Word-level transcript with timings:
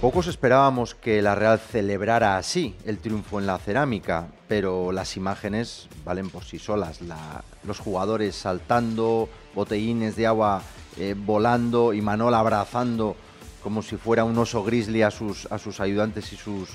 Pocos 0.00 0.26
esperábamos 0.26 0.94
que 0.94 1.22
la 1.22 1.34
Real 1.34 1.58
celebrara 1.58 2.36
así 2.36 2.76
el 2.84 2.98
triunfo 2.98 3.40
en 3.40 3.46
la 3.46 3.58
cerámica, 3.58 4.28
pero 4.46 4.92
las 4.92 5.16
imágenes 5.16 5.88
valen 6.04 6.30
por 6.30 6.44
sí 6.44 6.58
solas. 6.58 7.00
los 7.64 7.78
jugadores 7.78 8.36
saltando, 8.36 9.28
botellines 9.54 10.16
de 10.16 10.26
agua 10.26 10.62
eh, 10.98 11.14
volando 11.16 11.92
y 11.92 12.00
Manol 12.00 12.34
abrazando 12.34 13.16
como 13.62 13.82
si 13.82 13.96
fuera 13.96 14.24
un 14.24 14.38
oso 14.38 14.62
grizzly 14.62 15.02
a 15.02 15.10
sus, 15.10 15.46
a 15.50 15.58
sus 15.58 15.80
ayudantes 15.80 16.32
y 16.32 16.36
sus 16.36 16.70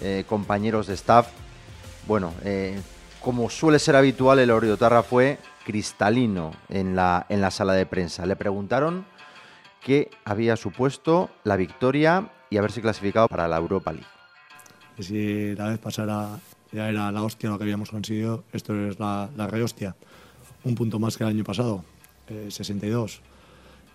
eh, 0.00 0.24
compañeros 0.28 0.86
de 0.86 0.94
staff. 0.94 1.28
Bueno, 2.06 2.32
eh, 2.44 2.80
como 3.20 3.50
suele 3.50 3.78
ser 3.78 3.96
habitual, 3.96 4.38
el 4.38 4.50
Oriotarra 4.50 5.02
fue 5.02 5.38
cristalino 5.68 6.52
en 6.70 6.96
la, 6.96 7.26
en 7.28 7.42
la 7.42 7.50
sala 7.50 7.74
de 7.74 7.84
prensa. 7.84 8.24
Le 8.24 8.36
preguntaron 8.36 9.04
qué 9.82 10.10
había 10.24 10.56
supuesto 10.56 11.28
la 11.44 11.56
victoria 11.56 12.30
y 12.48 12.56
haberse 12.56 12.80
clasificado 12.80 13.28
para 13.28 13.46
la 13.48 13.58
Europa 13.58 13.92
League. 13.92 14.08
si 14.98 15.54
la 15.54 15.68
vez 15.68 15.78
pasara 15.78 16.38
ya 16.72 16.88
era 16.88 17.12
la 17.12 17.22
hostia 17.22 17.50
lo 17.50 17.58
que 17.58 17.64
habíamos 17.64 17.90
conseguido, 17.90 18.44
esto 18.50 18.74
es 18.88 18.98
la, 18.98 19.28
la 19.36 19.46
re 19.46 19.62
hostia. 19.62 19.94
Un 20.64 20.74
punto 20.74 20.98
más 20.98 21.18
que 21.18 21.24
el 21.24 21.30
año 21.30 21.44
pasado, 21.44 21.84
62. 22.48 23.20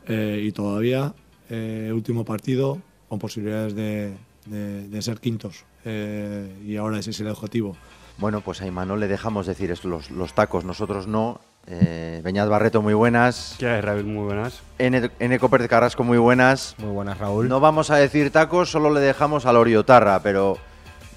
Eh, 0.07 0.43
y 0.43 0.51
todavía, 0.51 1.11
eh, 1.49 1.91
último 1.91 2.23
partido, 2.23 2.79
con 3.09 3.17
posibilidades 3.17 3.73
de, 3.73 4.15
de, 4.45 5.01
ser 5.01 5.19
quintos. 5.19 5.65
Eh, 5.85 6.55
y 6.67 6.75
ahora 6.77 6.99
ese 6.99 7.09
es 7.09 7.19
el 7.19 7.29
objetivo. 7.29 7.75
Bueno, 8.19 8.41
pues 8.41 8.61
a 8.61 8.67
Imanol 8.67 8.99
le 8.99 9.07
dejamos 9.07 9.47
decir 9.47 9.71
esto, 9.71 9.87
los, 9.87 10.11
los 10.11 10.33
tacos, 10.35 10.65
nosotros 10.65 11.07
no. 11.07 11.41
Eh, 11.65 12.19
Beñat 12.23 12.49
Barreto, 12.49 12.81
muy 12.81 12.93
buenas. 12.93 13.55
¿Qué 13.57 13.67
hay, 13.67 13.81
Raúl? 13.81 14.03
Muy 14.03 14.25
buenas. 14.25 14.61
N, 14.79 15.09
N. 15.19 15.39
de 15.39 15.67
Carrasco, 15.69 16.03
muy 16.03 16.17
buenas. 16.17 16.75
Muy 16.77 16.91
buenas, 16.91 17.17
Raúl. 17.17 17.47
No 17.47 17.59
vamos 17.59 17.89
a 17.89 17.95
decir 17.95 18.31
tacos, 18.31 18.69
solo 18.69 18.89
le 18.89 18.99
dejamos 18.99 19.45
al 19.45 19.55
Oriotarra, 19.55 20.19
pero 20.21 20.57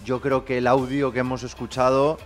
yo 0.05 0.21
creo 0.21 0.45
que 0.45 0.59
el 0.59 0.69
audio 0.69 1.13
que 1.13 1.21
hemos 1.21 1.43
escuchado 1.43 2.19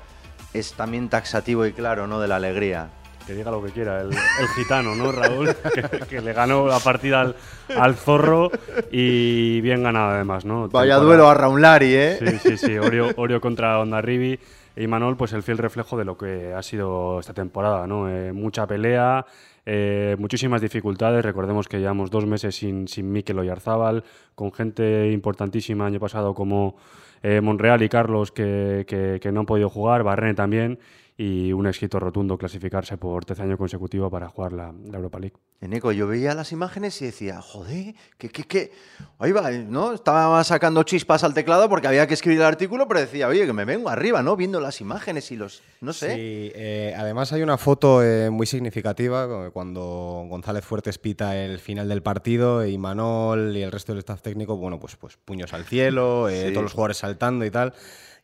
es 0.52 0.74
también 0.74 1.08
taxativo 1.08 1.64
y 1.64 1.72
claro, 1.72 2.06
¿no? 2.06 2.20
De 2.20 2.28
la 2.28 2.36
alegría. 2.36 2.90
Que 3.26 3.34
diga 3.34 3.50
lo 3.50 3.62
que 3.62 3.70
quiera, 3.70 4.00
el, 4.00 4.12
gitano, 4.56 4.94
¿no, 4.96 5.12
Raúl? 5.12 5.54
que, 6.08 6.20
le 6.20 6.32
ganó 6.32 6.66
la 6.66 6.80
partida 6.80 7.34
al, 7.76 7.94
zorro 7.94 8.50
y 8.90 9.60
bien 9.60 9.82
ganado 9.82 10.10
además, 10.10 10.44
¿no? 10.44 10.68
Vaya 10.68 10.96
duelo 10.96 11.28
a 11.28 11.34
Raulari, 11.34 11.94
¿eh? 11.94 12.18
Sí, 12.18 12.38
sí, 12.38 12.58
sí. 12.58 12.78
Orio, 12.78 13.10
Orio 13.16 13.40
contra 13.40 13.78
Ondarribi 13.78 14.38
y 14.76 14.86
Manol, 14.86 15.16
pues 15.16 15.32
el 15.32 15.42
fiel 15.42 15.58
reflejo 15.58 15.96
de 15.96 16.04
lo 16.04 16.16
que 16.16 16.52
ha 16.54 16.62
sido 16.62 17.20
esta 17.20 17.34
temporada, 17.34 17.86
¿no? 17.86 18.08
Eh, 18.08 18.32
mucha 18.32 18.66
pelea, 18.66 19.26
eh, 19.66 20.16
muchísimas 20.18 20.60
dificultades. 20.60 21.24
Recordemos 21.24 21.68
que 21.68 21.78
llevamos 21.78 22.10
dos 22.10 22.26
meses 22.26 22.54
sin, 22.54 22.86
sin 22.88 23.10
Mikel 23.10 23.38
Oyarzábal, 23.38 24.04
con 24.34 24.52
gente 24.52 25.10
importantísima 25.10 25.86
año 25.86 26.00
pasado 26.00 26.34
como 26.34 26.76
eh, 27.22 27.40
Monreal 27.40 27.82
y 27.82 27.88
Carlos 27.88 28.32
que, 28.32 28.86
que, 28.86 29.32
no 29.32 29.40
han 29.40 29.46
podido 29.46 29.68
jugar, 29.68 30.02
Barrene 30.02 30.34
también 30.34 30.78
y 31.22 31.52
un 31.52 31.66
éxito 31.66 32.00
rotundo 32.00 32.38
clasificarse 32.38 32.96
por 32.96 33.26
tercer 33.26 33.44
año 33.44 33.58
consecutivo 33.58 34.08
para 34.08 34.30
jugar 34.30 34.54
la, 34.54 34.72
Europa 34.90 35.18
League. 35.18 35.36
Eneco, 35.60 35.92
yo 35.92 36.06
veía 36.06 36.32
las 36.32 36.50
imágenes 36.50 37.02
y 37.02 37.04
decía, 37.04 37.42
joder, 37.42 37.94
que, 38.16 38.30
que, 38.30 38.44
que, 38.44 38.72
ahí 39.18 39.30
va, 39.30 39.50
¿no? 39.50 39.92
Estaba 39.92 40.42
sacando 40.44 40.82
chispas 40.82 41.22
al 41.22 41.34
teclado 41.34 41.68
porque 41.68 41.88
había 41.88 42.06
que 42.06 42.14
escribir 42.14 42.40
el 42.40 42.46
artículo, 42.46 42.88
pero 42.88 43.00
decía, 43.00 43.28
oye, 43.28 43.44
que 43.44 43.52
me 43.52 43.66
vengo 43.66 43.90
arriba, 43.90 44.22
¿no? 44.22 44.34
Viendo 44.34 44.60
las 44.60 44.80
imágenes 44.80 45.30
y 45.30 45.36
los, 45.36 45.60
no 45.82 45.92
sé. 45.92 46.14
Sí, 46.14 46.52
eh, 46.54 46.94
además 46.96 47.34
hay 47.34 47.42
una 47.42 47.58
foto 47.58 48.02
eh, 48.02 48.30
muy 48.30 48.46
significativa 48.46 49.50
cuando 49.50 50.24
González 50.26 50.64
Fuertes 50.64 50.96
pita 50.96 51.36
el 51.36 51.58
final 51.58 51.86
del 51.90 52.02
partido 52.02 52.64
y 52.64 52.78
Manol 52.78 53.54
y 53.58 53.62
el 53.62 53.70
resto 53.70 53.92
del 53.92 53.98
staff 53.98 54.22
técnico, 54.22 54.56
bueno, 54.56 54.80
pues, 54.80 54.96
pues 54.96 55.18
puños 55.22 55.52
al 55.52 55.66
cielo, 55.66 56.30
eh, 56.30 56.50
todos 56.52 56.62
los 56.62 56.72
jugadores 56.72 56.96
saltando 56.96 57.44
y 57.44 57.50
tal. 57.50 57.74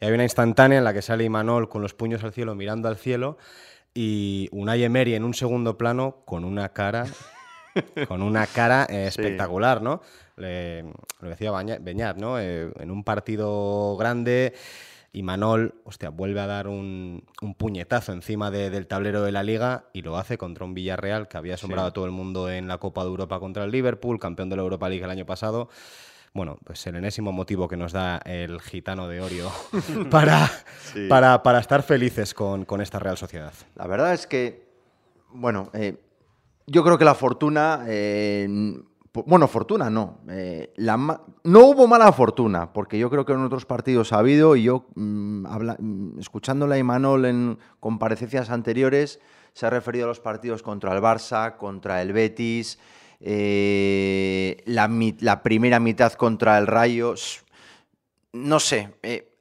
Y 0.00 0.06
hay 0.06 0.12
una 0.12 0.24
instantánea 0.24 0.78
en 0.78 0.84
la 0.84 0.92
que 0.92 1.02
sale 1.02 1.24
Imanol 1.24 1.68
con 1.68 1.82
los 1.82 1.94
puños 1.94 2.22
al 2.24 2.32
cielo, 2.32 2.54
mirando 2.54 2.88
al 2.88 2.96
cielo, 2.96 3.38
y 3.94 4.48
Unai 4.52 4.84
Emery 4.84 5.14
en 5.14 5.24
un 5.24 5.34
segundo 5.34 5.78
plano 5.78 6.22
con 6.24 6.44
una 6.44 6.68
cara, 6.70 7.06
con 8.08 8.22
una 8.22 8.46
cara 8.46 8.86
eh, 8.90 9.06
espectacular, 9.06 9.82
¿no? 9.82 10.02
lo 10.36 11.30
decía 11.30 11.50
Beñat, 11.50 12.18
¿no? 12.18 12.38
Eh, 12.38 12.70
en 12.78 12.90
un 12.90 13.04
partido 13.04 13.96
grande... 13.96 14.54
Y 15.12 15.22
Manol, 15.22 15.80
hostia, 15.84 16.10
vuelve 16.10 16.40
a 16.40 16.46
dar 16.46 16.68
un, 16.68 17.24
puñetazo 17.56 18.12
encima 18.12 18.50
del 18.50 18.86
tablero 18.86 19.22
de 19.22 19.32
la 19.32 19.42
liga 19.42 19.86
y 19.94 20.02
lo 20.02 20.18
hace 20.18 20.36
contra 20.36 20.66
un 20.66 20.74
Villarreal 20.74 21.26
que 21.26 21.38
había 21.38 21.54
asombrado 21.54 21.88
a 21.88 21.92
todo 21.94 22.04
el 22.04 22.10
mundo 22.10 22.50
en 22.50 22.68
la 22.68 22.76
Copa 22.76 23.00
de 23.00 23.08
Europa 23.08 23.40
contra 23.40 23.64
el 23.64 23.70
Liverpool, 23.70 24.20
campeón 24.20 24.50
de 24.50 24.56
la 24.56 24.62
Europa 24.62 24.90
League 24.90 25.02
el 25.02 25.10
año 25.10 25.24
pasado 25.24 25.70
bueno, 26.36 26.58
pues 26.62 26.86
el 26.86 26.96
enésimo 26.96 27.32
motivo 27.32 27.66
que 27.66 27.76
nos 27.76 27.92
da 27.92 28.18
el 28.18 28.60
gitano 28.60 29.08
de 29.08 29.20
Orio 29.20 29.50
para, 30.10 30.50
para, 31.42 31.58
estar 31.58 31.82
felices 31.82 32.34
con, 32.34 32.66
esta 32.80 32.98
Real 32.98 33.16
Sociedad. 33.16 33.52
La 33.74 33.86
verdad 33.86 34.12
es 34.12 34.26
que, 34.26 34.68
bueno, 35.32 35.70
eh, 35.72 35.96
yo 36.66 36.84
creo 36.84 36.98
que 36.98 37.04
la 37.06 37.14
fortuna, 37.14 37.84
eh, 37.86 38.46
bueno, 39.24 39.48
fortuna 39.48 39.88
no, 39.88 40.18
eh, 40.28 40.74
no 40.76 41.60
hubo 41.64 41.86
mala 41.86 42.12
fortuna, 42.12 42.72
porque 42.72 42.98
yo 42.98 43.08
creo 43.08 43.24
que 43.24 43.32
en 43.32 43.40
otros 43.40 43.64
partidos 43.64 44.12
ha 44.12 44.18
habido, 44.18 44.56
y 44.56 44.64
yo, 44.64 44.86
mm, 44.94 45.46
mm, 45.46 46.18
escuchándole 46.18 46.74
a 46.74 46.78
Imanol 46.78 47.24
en 47.24 47.58
comparecencias 47.80 48.50
anteriores, 48.50 49.20
se 49.54 49.64
ha 49.64 49.70
referido 49.70 50.04
a 50.04 50.08
los 50.08 50.20
partidos 50.20 50.62
contra 50.62 50.94
el 50.94 51.02
Barça, 51.02 51.56
contra 51.56 52.02
el 52.02 52.12
Betis, 52.12 52.78
eh, 53.20 54.62
la, 54.66 55.42
primera 55.42 55.80
mitad 55.80 56.12
contra 56.12 56.58
el 56.58 56.66
Rayo, 56.66 57.14
no 58.32 58.60
sé, 58.60 58.94
eh, 59.02 59.32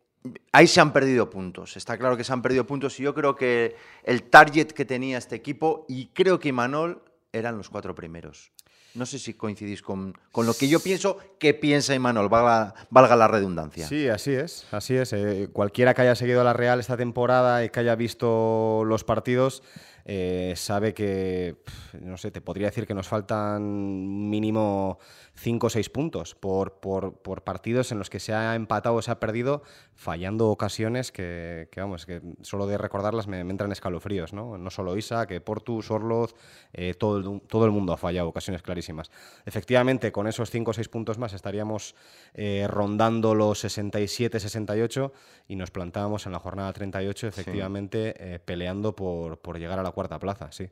ahí 0.52 0.68
se 0.68 0.82
han 0.82 0.94
perdido 0.94 1.30
puntos, 1.30 1.78
está 1.78 1.98
claro 1.98 2.18
que 2.18 2.24
se 2.24 2.34
han 2.34 2.42
perdido 2.42 2.66
puntos 2.66 3.00
y 3.00 3.04
yo 3.04 3.14
creo 3.14 3.36
que 3.36 3.76
el 4.04 4.24
target 4.24 4.68
que 4.68 4.86
tenía 4.86 5.18
este 5.18 5.36
equipo 5.36 5.86
y 5.88 6.08
creo 6.08 6.40
que 6.40 6.50
Imanol 6.50 7.04
eran 7.34 7.58
los 7.58 7.70
cuatro 7.70 7.94
primeros. 7.94 8.52
No 8.94 9.06
sé 9.06 9.20
si 9.20 9.34
coincidís 9.34 9.82
con, 9.82 10.14
lo 10.34 10.54
que 10.54 10.70
yo 10.70 10.80
pienso 10.80 11.18
que 11.38 11.54
piensa 11.54 11.94
Imanol, 11.94 12.30
valga, 12.30 12.74
valga 12.90 13.18
la 13.18 13.28
redundancia. 13.28 13.86
Sí, 13.86 14.08
así 14.08 14.32
es, 14.32 14.66
así 14.72 14.96
es. 14.96 15.12
Eh, 15.12 15.50
cualquiera 15.52 15.94
que 15.94 16.04
haya 16.04 16.16
seguido 16.16 16.40
a 16.40 16.46
la 16.46 16.54
Real 16.54 16.80
esta 16.80 16.96
temporada 16.96 17.66
y 17.66 17.70
que 17.70 17.82
haya 17.82 17.96
visto 17.96 18.84
los 18.86 19.04
partidos 19.04 19.64
eh, 20.08 20.54
sabe 20.56 20.94
que, 20.94 21.56
no 22.00 22.18
sé, 22.18 22.30
te 22.30 22.40
podría 22.40 22.68
decir 22.68 22.86
que 22.86 22.94
nos 22.94 23.08
faltan 23.08 24.30
mínimo 24.30 25.00
5 25.34 25.66
o 25.66 25.70
6 25.72 25.90
puntos 25.90 26.36
por, 26.36 26.74
por, 26.80 27.18
por, 27.24 27.44
partidos 27.44 27.92
en 27.92 27.98
los 27.98 28.12
que 28.12 28.20
se 28.20 28.32
ha 28.32 28.54
empatado 28.54 28.96
o 28.96 29.02
se 29.02 29.10
ha 29.10 29.20
perdido, 29.20 29.64
fallando 29.96 30.50
ocasiones 30.50 31.12
que, 31.12 31.70
que 31.72 31.82
vamos, 31.82 32.06
que 32.06 32.22
solo 32.44 32.68
de 32.68 32.78
recordarlas 32.78 33.28
me, 33.28 33.40
entran 33.40 33.72
escalofríos, 33.72 34.32
¿no? 34.32 34.60
No 34.60 34.70
solo 34.70 34.96
Isa, 34.96 35.26
que 35.26 35.42
Portu, 35.42 35.82
Sorloz, 35.82 36.36
eh, 36.74 36.94
todo, 36.94 37.18
el, 37.18 37.42
todo 37.48 37.66
el 37.66 37.72
mundo 37.72 37.92
ha 37.92 37.98
fallado 37.98 38.30
ocasiones 38.30 38.62
clarísimas. 38.62 39.10
Efectivamente, 39.48 40.12
con 40.12 40.28
esos 40.28 40.52
5 40.52 40.70
o 40.70 40.74
6 40.76 40.88
puntos 40.88 41.18
más 41.18 41.34
estaríamos 41.34 41.96
eh, 42.36 42.68
rondando 42.70 43.34
los 43.34 43.58
67, 43.58 44.40
68 44.40 45.14
y 45.48 45.56
nos 45.56 45.72
plantábamos 45.72 46.28
en 46.28 46.32
la 46.32 46.40
jornada 46.40 46.72
38, 46.74 47.28
efectivamente, 47.28 48.40
peleando 48.46 48.96
por, 48.96 49.40
por 49.40 49.58
llegar 49.58 49.80
a 49.80 49.84
la 49.84 49.95
cuarta 49.96 50.20
plaza, 50.20 50.52
sí. 50.52 50.70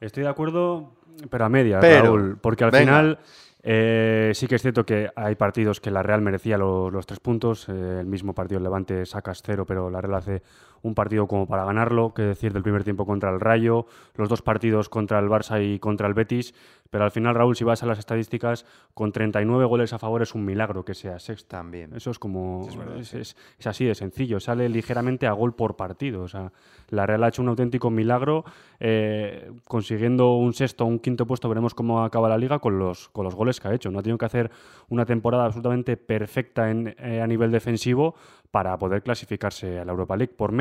Estoy 0.00 0.22
de 0.22 0.28
acuerdo, 0.28 0.92
pero 1.28 1.44
a 1.44 1.48
media, 1.48 1.80
Raúl, 1.80 2.38
porque 2.40 2.62
al 2.62 2.72
final 2.72 3.18
eh, 3.62 4.30
sí 4.34 4.46
que 4.46 4.54
es 4.54 4.62
cierto 4.62 4.86
que 4.86 5.10
hay 5.16 5.34
partidos 5.34 5.80
que 5.80 5.90
la 5.90 6.02
Real 6.02 6.22
merecía 6.22 6.56
los 6.56 7.06
tres 7.06 7.20
puntos. 7.20 7.68
Eh, 7.68 7.98
el 8.00 8.06
mismo 8.06 8.32
partido 8.32 8.58
el 8.58 8.64
Levante 8.64 9.04
sacas 9.04 9.42
cero, 9.44 9.64
pero 9.66 9.90
la 9.90 10.00
Real 10.00 10.14
hace 10.14 10.42
un 10.82 10.94
partido 10.94 11.26
como 11.26 11.46
para 11.46 11.64
ganarlo, 11.64 12.14
que 12.14 12.22
decir 12.22 12.52
del 12.52 12.62
primer 12.62 12.84
tiempo 12.84 13.06
contra 13.06 13.30
el 13.30 13.40
Rayo, 13.40 13.86
los 14.14 14.28
dos 14.28 14.42
partidos 14.42 14.88
contra 14.88 15.18
el 15.18 15.28
Barça 15.28 15.62
y 15.62 15.78
contra 15.78 16.06
el 16.06 16.14
Betis. 16.14 16.54
Pero 16.90 17.04
al 17.04 17.10
final, 17.10 17.34
Raúl, 17.34 17.54
si 17.54 17.64
vas 17.64 17.82
a 17.82 17.86
las 17.86 17.98
estadísticas, 17.98 18.64
con 18.94 19.12
39 19.12 19.66
goles 19.66 19.92
a 19.92 19.98
favor 19.98 20.22
es 20.22 20.34
un 20.34 20.44
milagro 20.44 20.84
que 20.84 20.94
sea 20.94 21.18
sexta. 21.18 21.58
También. 21.58 21.94
Eso 21.94 22.10
es 22.10 22.18
como. 22.18 22.66
Es, 22.98 23.36
así 23.64 23.84
de 23.84 23.94
sencillo. 23.94 24.40
Sale 24.40 24.68
ligeramente 24.68 25.26
a 25.26 25.32
gol 25.32 25.54
por 25.54 25.76
partido. 25.76 26.22
O 26.22 26.28
sea, 26.28 26.52
la 26.88 27.04
Real 27.04 27.24
ha 27.24 27.28
hecho 27.28 27.42
un 27.42 27.48
auténtico 27.48 27.90
milagro 27.90 28.44
eh, 28.80 29.50
consiguiendo 29.64 30.36
un 30.36 30.54
sexto 30.54 30.84
o 30.84 30.86
un 30.86 30.98
quinto 30.98 31.26
puesto. 31.26 31.48
Veremos 31.48 31.74
cómo 31.74 32.02
acaba 32.04 32.28
la 32.28 32.38
liga 32.38 32.58
con 32.58 32.78
los, 32.78 33.08
con 33.10 33.24
los 33.24 33.34
goles 33.34 33.60
que 33.60 33.68
ha 33.68 33.74
hecho. 33.74 33.90
No 33.90 33.98
ha 33.98 34.02
tenido 34.02 34.18
que 34.18 34.26
hacer 34.26 34.50
una 34.88 35.04
temporada 35.04 35.44
absolutamente 35.44 35.96
perfecta 35.96 36.70
en, 36.70 36.94
eh, 36.98 37.20
a 37.20 37.26
nivel 37.26 37.50
defensivo 37.50 38.14
para 38.50 38.78
poder 38.78 39.02
clasificarse 39.02 39.78
a 39.78 39.84
la 39.84 39.92
Europa 39.92 40.16
League. 40.16 40.32
Por 40.34 40.52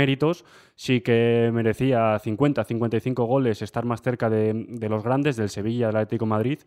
sí 0.75 1.01
que 1.01 1.50
merecía 1.54 2.18
50, 2.19 2.63
55 2.63 3.25
goles, 3.25 3.62
estar 3.62 3.86
más 3.86 4.01
cerca 4.01 4.30
de, 4.30 4.88
los 4.89 5.04
grandes, 5.04 5.36
del 5.36 5.50
Sevilla, 5.50 5.88
del 5.88 5.98
Atlético 5.98 6.25
Madrid, 6.25 6.59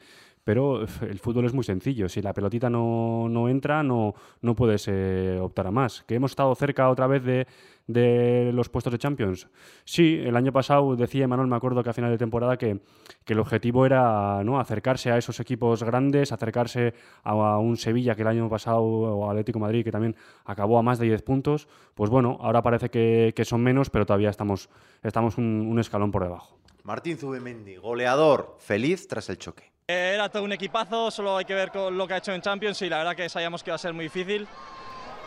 pero 0.44 0.82
el 0.82 1.18
fútbol 1.18 1.46
es 1.46 1.52
muy 1.52 1.64
sencillo. 1.64 2.08
Si 2.08 2.22
la 2.22 2.32
pelotita 2.32 2.70
no, 2.70 3.28
no 3.28 3.48
entra, 3.48 3.82
no, 3.82 4.14
no 4.40 4.54
puedes 4.54 4.88
eh, 4.88 5.38
optar 5.40 5.66
a 5.66 5.70
más. 5.70 6.02
¿Que 6.04 6.14
hemos 6.14 6.32
estado 6.32 6.54
cerca 6.54 6.88
otra 6.88 7.06
vez 7.06 7.22
de, 7.24 7.46
de, 7.86 8.50
los 8.52 8.68
puestos 8.68 8.92
de 8.92 8.98
Champions? 8.98 9.48
Sí, 9.84 10.20
el 10.24 10.36
año 10.36 10.52
pasado 10.52 10.96
decía 10.96 11.28
Manuel, 11.28 11.48
me 11.48 11.56
acuerdo 11.56 11.82
que 11.82 11.90
a 11.90 11.92
final 11.92 12.10
de 12.10 12.18
temporada 12.18 12.56
que, 12.56 12.80
que, 13.24 13.34
el 13.34 13.40
objetivo 13.40 13.84
era 13.84 14.42
¿no? 14.44 14.58
acercarse 14.58 15.10
a 15.10 15.18
esos 15.18 15.40
equipos 15.40 15.82
grandes, 15.82 16.32
acercarse 16.32 16.94
a, 17.22 17.58
un 17.58 17.76
Sevilla 17.76 18.14
que 18.14 18.22
el 18.22 18.28
año 18.28 18.48
pasado, 18.48 18.82
o 18.82 19.30
Atlético 19.30 19.58
Madrid 19.58 19.84
que 19.84 19.92
también 19.92 20.16
acabó 20.44 20.78
a 20.78 20.82
más 20.82 20.98
de 20.98 21.06
10 21.06 21.22
puntos. 21.22 21.68
Pues 21.94 22.10
bueno, 22.10 22.38
ahora 22.40 22.62
parece 22.62 22.90
que, 22.90 23.32
que 23.36 23.44
son 23.44 23.62
menos, 23.62 23.90
pero 23.90 24.06
todavía 24.06 24.30
estamos, 24.30 24.70
estamos 25.02 25.36
un, 25.36 25.68
un 25.70 25.78
escalón 25.78 26.10
por 26.10 26.22
debajo. 26.22 26.58
Martín 26.82 27.18
Zubimendi, 27.18 27.76
goleador, 27.76 28.56
feliz 28.58 29.06
tras 29.06 29.28
el 29.28 29.38
choque. 29.38 29.70
Era 29.90 30.28
todo 30.28 30.44
un 30.44 30.52
equipazo, 30.52 31.10
solo 31.10 31.36
hay 31.36 31.44
que 31.44 31.54
ver 31.54 31.72
con 31.72 31.98
lo 31.98 32.06
que 32.06 32.14
ha 32.14 32.18
hecho 32.18 32.32
en 32.32 32.40
Champions 32.40 32.80
y 32.82 32.88
la 32.88 32.98
verdad 32.98 33.16
que 33.16 33.28
sabíamos 33.28 33.62
que 33.64 33.70
iba 33.70 33.74
a 33.74 33.78
ser 33.78 33.92
muy 33.92 34.04
difícil. 34.04 34.46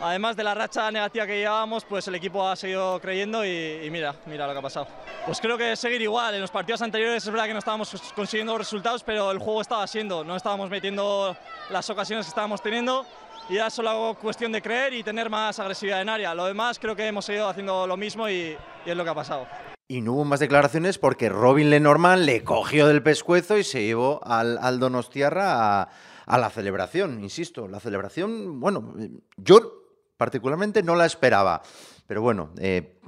Además 0.00 0.36
de 0.36 0.42
la 0.42 0.54
racha 0.54 0.90
negativa 0.90 1.26
que 1.26 1.38
llevábamos, 1.38 1.84
pues 1.84 2.08
el 2.08 2.14
equipo 2.14 2.48
ha 2.48 2.56
seguido 2.56 2.98
creyendo 2.98 3.44
y, 3.44 3.88
mira, 3.90 4.14
mira 4.24 4.46
lo 4.46 4.52
que 4.54 4.58
ha 4.58 4.62
pasado. 4.62 4.86
Pues 5.26 5.38
creo 5.38 5.58
que 5.58 5.76
seguir 5.76 6.00
igual. 6.00 6.34
En 6.34 6.40
los 6.40 6.50
partidos 6.50 6.80
anteriores 6.80 7.22
es 7.22 7.30
verdad 7.30 7.46
que 7.46 7.52
no 7.52 7.58
estábamos 7.58 7.94
consiguiendo 8.16 8.56
resultados, 8.56 9.02
pero 9.04 9.30
el 9.30 9.38
juego 9.38 9.60
estaba 9.60 9.86
siendo, 9.86 10.24
no 10.24 10.34
estábamos 10.34 10.70
metiendo 10.70 11.36
las 11.68 11.88
ocasiones 11.90 12.24
que 12.24 12.30
estábamos 12.30 12.62
teniendo 12.62 13.04
y 13.50 13.56
ya 13.56 13.68
solo 13.68 14.16
cuestión 14.18 14.50
de 14.50 14.62
creer 14.62 14.94
y 14.94 15.02
tener 15.02 15.28
más 15.28 15.58
agresividad 15.58 16.00
en 16.00 16.08
área. 16.08 16.34
Lo 16.34 16.46
demás 16.46 16.78
creo 16.78 16.96
que 16.96 17.06
hemos 17.06 17.26
seguido 17.26 17.48
haciendo 17.48 17.86
lo 17.86 17.98
mismo 17.98 18.30
y, 18.30 18.56
y 18.86 18.90
es 18.90 18.96
lo 18.96 19.04
que 19.04 19.10
ha 19.10 19.14
pasado. 19.14 19.46
Y 19.86 20.00
no 20.00 20.14
hubo 20.14 20.24
más 20.24 20.40
declaraciones 20.40 20.98
porque 20.98 21.28
Robin 21.28 21.68
Lenormand 21.68 22.24
le 22.24 22.42
cogió 22.42 22.86
del 22.86 23.02
pescuezo 23.02 23.58
y 23.58 23.64
se 23.64 23.84
llevó 23.84 24.20
al, 24.24 24.56
al 24.58 24.80
Donostiarra 24.80 25.82
a, 25.82 25.90
a, 26.24 26.38
la 26.38 26.48
celebración. 26.48 27.22
Insisto, 27.22 27.68
la 27.68 27.80
celebración, 27.80 28.60
bueno, 28.60 28.94
yo 29.36 29.84
particularmente 30.16 30.82
no 30.82 30.96
la 30.96 31.04
esperaba. 31.04 31.60
Pero 32.06 32.20
bueno, 32.20 32.50
eh, 32.58 33.00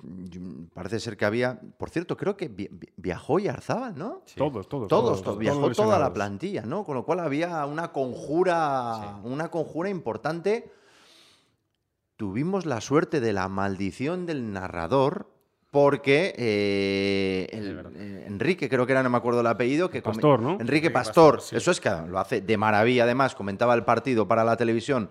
parece 0.72 1.00
ser 1.00 1.16
que 1.16 1.24
había. 1.26 1.60
Por 1.78 1.90
cierto, 1.90 2.16
creo 2.16 2.36
que 2.36 2.50
viajó 2.96 3.38
y 3.38 3.48
Arzabal, 3.48 3.96
¿no? 3.96 4.22
Sí. 4.24 4.36
Todos, 4.36 4.68
todos, 4.68 4.88
todos, 4.88 5.22
todos. 5.22 5.38
Viajó 5.38 5.70
toda 5.70 5.98
la 5.98 6.12
plantilla, 6.12 6.62
¿no? 6.62 6.84
Con 6.84 6.94
lo 6.94 7.04
cual 7.04 7.20
había 7.20 7.64
una 7.66 7.92
conjura, 7.92 9.18
sí. 9.22 9.28
una 9.28 9.50
conjura 9.50 9.90
importante. 9.90 10.72
Tuvimos 12.16 12.64
la 12.64 12.80
suerte 12.80 13.20
de 13.20 13.34
la 13.34 13.48
maldición 13.48 14.24
del 14.24 14.52
narrador 14.52 15.35
porque 15.76 16.34
eh, 16.38 17.48
el, 17.52 17.84
eh, 17.96 18.24
Enrique, 18.26 18.66
creo 18.66 18.86
que 18.86 18.92
era, 18.92 19.02
no 19.02 19.10
me 19.10 19.18
acuerdo 19.18 19.42
el 19.42 19.46
apellido, 19.46 19.90
que 19.90 20.00
Pastor, 20.00 20.40
¿no? 20.40 20.52
Enrique, 20.52 20.62
Enrique 20.62 20.90
Pastor, 20.90 21.34
Pastor 21.34 21.50
sí. 21.50 21.56
eso 21.56 21.70
es 21.70 21.80
que 21.82 21.90
lo 21.90 22.18
hace 22.18 22.40
de 22.40 22.56
maravilla, 22.56 23.04
además, 23.04 23.34
comentaba 23.34 23.74
el 23.74 23.84
partido 23.84 24.26
para 24.26 24.42
la 24.42 24.56
televisión 24.56 25.10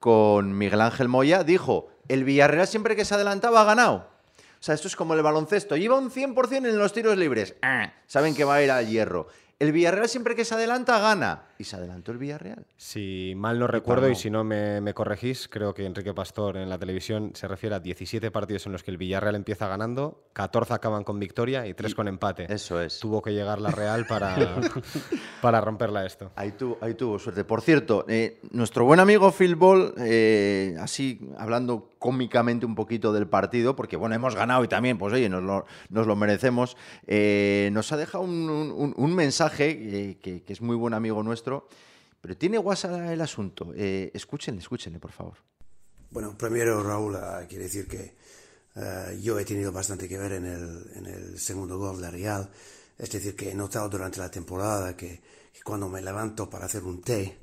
con 0.00 0.58
Miguel 0.58 0.80
Ángel 0.80 1.06
Moya, 1.06 1.44
dijo, 1.44 1.90
el 2.08 2.24
Villarreal 2.24 2.66
siempre 2.66 2.96
que 2.96 3.04
se 3.04 3.14
adelantaba 3.14 3.60
ha 3.60 3.64
ganado. 3.64 4.08
O 4.58 4.62
sea, 4.62 4.74
esto 4.74 4.88
es 4.88 4.96
como 4.96 5.14
el 5.14 5.22
baloncesto, 5.22 5.76
lleva 5.76 5.96
un 5.96 6.10
100% 6.10 6.56
en 6.56 6.76
los 6.76 6.92
tiros 6.92 7.16
libres, 7.16 7.54
ah, 7.62 7.92
saben 8.08 8.34
que 8.34 8.42
va 8.42 8.56
a 8.56 8.62
ir 8.64 8.72
al 8.72 8.88
hierro. 8.88 9.28
El 9.60 9.72
Villarreal 9.72 10.08
siempre 10.08 10.34
que 10.34 10.46
se 10.46 10.54
adelanta 10.54 10.98
gana. 11.00 11.42
Y 11.58 11.64
se 11.64 11.76
adelantó 11.76 12.12
el 12.12 12.18
Villarreal. 12.18 12.64
Si 12.78 13.34
mal 13.36 13.58
no 13.58 13.66
recuerdo 13.66 14.08
y, 14.08 14.12
y 14.12 14.14
si 14.14 14.30
no 14.30 14.42
me, 14.42 14.80
me, 14.80 14.94
corregís, 14.94 15.48
creo 15.48 15.74
que 15.74 15.84
Enrique 15.84 16.14
Pastor 16.14 16.56
en 16.56 16.70
la 16.70 16.78
televisión 16.78 17.32
se 17.34 17.46
refiere 17.46 17.76
a 17.76 17.80
17 17.80 18.30
partidos 18.30 18.64
en 18.64 18.72
los 18.72 18.82
que 18.82 18.90
el 18.90 18.96
Villarreal 18.96 19.34
empieza 19.34 19.68
ganando, 19.68 20.24
14 20.32 20.72
acaban 20.72 21.04
con 21.04 21.18
victoria 21.18 21.66
y 21.66 21.74
3 21.74 21.92
y 21.92 21.94
con 21.94 22.08
empate. 22.08 22.50
Eso 22.50 22.80
es. 22.80 23.00
Tuvo 23.00 23.20
que 23.20 23.34
llegar 23.34 23.60
la 23.60 23.70
Real 23.70 24.06
para, 24.06 24.34
para 25.42 25.60
romperla 25.60 26.06
esto. 26.06 26.32
Ahí, 26.36 26.52
tu, 26.52 26.78
ahí 26.80 26.94
tuvo 26.94 27.18
suerte. 27.18 27.44
Por 27.44 27.60
cierto, 27.60 28.06
eh, 28.08 28.40
nuestro 28.52 28.86
buen 28.86 28.98
amigo 28.98 29.30
Phil 29.30 29.56
Ball, 29.56 29.92
eh, 29.98 30.74
así 30.80 31.20
hablando 31.36 31.89
cómicamente 32.00 32.66
un 32.66 32.74
poquito 32.74 33.12
del 33.12 33.28
partido, 33.28 33.76
porque 33.76 33.94
bueno, 33.94 34.14
hemos 34.16 34.34
ganado 34.34 34.64
y 34.64 34.68
también, 34.68 34.98
pues 34.98 35.12
oye, 35.12 35.28
nos 35.28 35.44
lo, 35.44 35.66
nos 35.90 36.06
lo 36.06 36.16
merecemos, 36.16 36.76
eh, 37.06 37.68
nos 37.72 37.92
ha 37.92 37.98
dejado 37.98 38.24
un, 38.24 38.48
un, 38.50 38.94
un 38.96 39.14
mensaje 39.14 39.70
eh, 39.70 40.18
que, 40.20 40.42
que, 40.42 40.52
es 40.52 40.62
muy 40.62 40.74
buen 40.76 40.94
amigo 40.94 41.22
nuestro, 41.22 41.68
pero 42.22 42.36
tiene 42.36 42.58
WhatsApp 42.58 43.10
el 43.10 43.20
asunto. 43.20 43.72
Eh, 43.76 44.10
escúchenle, 44.14 44.60
escúchenle, 44.60 44.98
por 44.98 45.12
favor. 45.12 45.34
Bueno, 46.10 46.36
primero, 46.36 46.82
Raúl, 46.82 47.14
uh, 47.14 47.46
quiere 47.46 47.64
decir 47.64 47.86
que 47.86 48.16
uh, 48.76 49.20
yo 49.20 49.38
he 49.38 49.44
tenido 49.44 49.70
bastante 49.70 50.08
que 50.08 50.16
ver 50.16 50.32
en 50.32 50.46
el, 50.46 50.90
en 50.96 51.06
el, 51.06 51.38
segundo 51.38 51.78
gol 51.78 52.00
de 52.00 52.10
Real. 52.10 52.50
Es 52.98 53.10
decir, 53.10 53.36
que 53.36 53.50
he 53.50 53.54
notado 53.54 53.90
durante 53.90 54.18
la 54.18 54.30
temporada 54.30 54.96
que 54.96 55.20
cuando 55.62 55.88
me 55.88 56.00
levanto 56.00 56.48
para 56.48 56.64
hacer 56.64 56.82
un 56.82 57.02
té, 57.02 57.38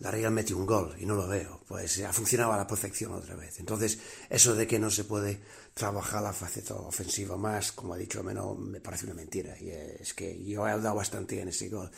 la 0.00 0.10
Real 0.10 0.32
mete 0.32 0.54
un 0.54 0.66
gol 0.66 0.96
y 0.98 1.06
no 1.06 1.14
lo 1.14 1.28
veo. 1.28 1.60
Pues 1.68 2.00
ha 2.00 2.12
funcionado 2.12 2.52
a 2.52 2.56
la 2.56 2.66
perfección 2.66 3.12
otra 3.12 3.36
vez. 3.36 3.60
Entonces, 3.60 3.98
eso 4.28 4.54
de 4.54 4.66
que 4.66 4.78
no 4.78 4.90
se 4.90 5.04
puede 5.04 5.40
trabajar 5.74 6.22
la 6.22 6.32
faceta 6.32 6.74
ofensiva 6.74 7.36
más, 7.36 7.72
como 7.72 7.94
ha 7.94 7.98
dicho 7.98 8.22
Menor, 8.22 8.58
me 8.58 8.80
parece 8.80 9.04
una 9.04 9.14
mentira. 9.14 9.56
Y 9.60 9.70
es 9.70 10.14
que 10.14 10.42
yo 10.42 10.66
he 10.66 10.70
dado 10.70 10.94
bastante 10.94 11.40
en 11.40 11.48
ese 11.48 11.68
gol. 11.68 11.90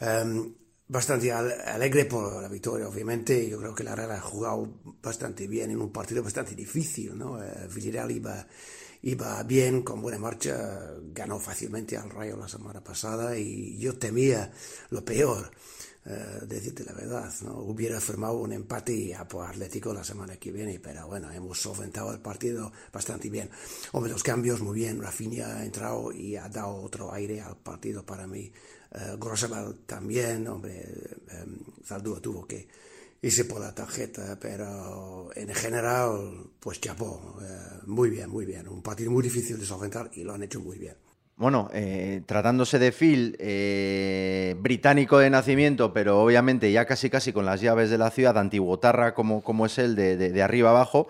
Um, 0.00 0.52
bastante 0.88 1.32
alegre 1.32 2.06
por 2.06 2.42
la 2.42 2.48
victoria, 2.48 2.88
obviamente. 2.88 3.48
Yo 3.48 3.58
creo 3.58 3.74
que 3.74 3.84
la 3.84 3.94
Real 3.94 4.10
ha 4.10 4.20
jugado 4.20 4.80
bastante 5.00 5.46
bien 5.46 5.70
en 5.70 5.80
un 5.80 5.92
partido 5.92 6.24
bastante 6.24 6.56
difícil, 6.56 7.16
¿no? 7.16 7.34
Uh, 7.34 7.72
Villarreal 7.72 8.10
iba 8.10 9.42
bien, 9.44 9.82
con 9.82 10.02
buena 10.02 10.18
marcha, 10.18 10.92
ganó 11.12 11.38
fácilmente 11.38 11.96
al 11.96 12.10
Rayo 12.10 12.36
la 12.36 12.48
semana 12.48 12.82
pasada 12.82 13.38
y 13.38 13.78
yo 13.78 13.96
temía 13.96 14.50
lo 14.90 15.04
peor. 15.04 15.52
Uh, 16.06 16.44
decirte 16.44 16.84
la 16.84 16.92
verdad, 16.92 17.32
¿no? 17.44 17.60
hubiera 17.60 17.98
firmado 17.98 18.34
un 18.34 18.52
empate 18.52 19.14
a 19.14 19.26
por 19.26 19.46
Atlético 19.46 19.94
la 19.94 20.04
semana 20.04 20.36
que 20.36 20.52
viene, 20.52 20.78
pero 20.78 21.06
bueno, 21.06 21.32
hemos 21.32 21.58
solventado 21.58 22.12
el 22.12 22.20
partido 22.20 22.70
bastante 22.92 23.30
bien. 23.30 23.48
Hombre, 23.92 24.12
los 24.12 24.22
cambios 24.22 24.60
muy 24.60 24.80
bien, 24.80 25.00
Rafinha 25.00 25.56
ha 25.56 25.64
entrado 25.64 26.12
y 26.12 26.36
ha 26.36 26.46
dado 26.50 26.76
otro 26.76 27.10
aire 27.10 27.40
al 27.40 27.56
partido 27.56 28.04
para 28.04 28.26
mí. 28.26 28.52
Grosabal 29.18 29.78
también, 29.86 30.46
hombre, 30.46 30.86
um, 31.42 31.56
Zaldúa 31.82 32.20
tuvo 32.20 32.46
que 32.46 32.68
irse 33.22 33.46
por 33.46 33.60
la 33.60 33.74
tarjeta, 33.74 34.38
pero 34.38 35.30
en 35.34 35.52
general, 35.54 36.50
pues 36.60 36.80
chapó, 36.80 37.38
uh, 37.38 37.90
muy 37.90 38.10
bien, 38.10 38.28
muy 38.28 38.44
bien. 38.44 38.68
Un 38.68 38.82
partido 38.82 39.10
muy 39.10 39.22
difícil 39.22 39.58
de 39.58 39.64
solventar 39.64 40.10
y 40.12 40.22
lo 40.22 40.34
han 40.34 40.42
hecho 40.42 40.60
muy 40.60 40.78
bien. 40.78 40.96
Bueno, 41.36 41.68
eh, 41.72 42.22
tratándose 42.26 42.78
de 42.78 42.92
Phil, 42.92 43.36
eh, 43.40 44.54
británico 44.60 45.18
de 45.18 45.30
nacimiento, 45.30 45.92
pero 45.92 46.22
obviamente 46.22 46.70
ya 46.70 46.84
casi 46.84 47.10
casi 47.10 47.32
con 47.32 47.44
las 47.44 47.60
llaves 47.60 47.90
de 47.90 47.98
la 47.98 48.12
ciudad, 48.12 48.38
antiguotarra 48.38 49.14
como, 49.14 49.42
como 49.42 49.66
es 49.66 49.78
él, 49.78 49.96
de, 49.96 50.16
de, 50.16 50.42
arriba 50.42 50.70
abajo, 50.70 51.08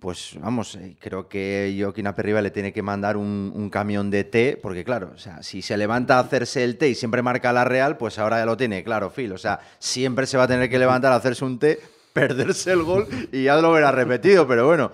pues 0.00 0.36
vamos, 0.40 0.74
eh, 0.74 0.96
creo 0.98 1.28
que 1.28 1.72
Joaquín 1.80 2.08
Aperriba 2.08 2.42
le 2.42 2.50
tiene 2.50 2.72
que 2.72 2.82
mandar 2.82 3.16
un, 3.16 3.52
un, 3.54 3.70
camión 3.70 4.10
de 4.10 4.24
té, 4.24 4.58
porque 4.60 4.82
claro, 4.82 5.12
o 5.14 5.18
sea, 5.18 5.40
si 5.44 5.62
se 5.62 5.76
levanta 5.76 6.16
a 6.16 6.22
hacerse 6.22 6.64
el 6.64 6.76
té 6.76 6.88
y 6.88 6.96
siempre 6.96 7.22
marca 7.22 7.52
la 7.52 7.64
Real, 7.64 7.96
pues 7.96 8.18
ahora 8.18 8.38
ya 8.38 8.46
lo 8.46 8.56
tiene 8.56 8.82
claro, 8.82 9.10
Phil. 9.10 9.30
O 9.32 9.38
sea, 9.38 9.60
siempre 9.78 10.26
se 10.26 10.36
va 10.36 10.44
a 10.44 10.48
tener 10.48 10.68
que 10.68 10.80
levantar 10.80 11.12
a 11.12 11.16
hacerse 11.16 11.44
un 11.44 11.60
té, 11.60 11.78
perderse 12.12 12.72
el 12.72 12.82
gol 12.82 13.06
y 13.30 13.44
ya 13.44 13.54
lo 13.56 13.70
verá 13.70 13.92
repetido, 13.92 14.48
pero 14.48 14.66
bueno, 14.66 14.90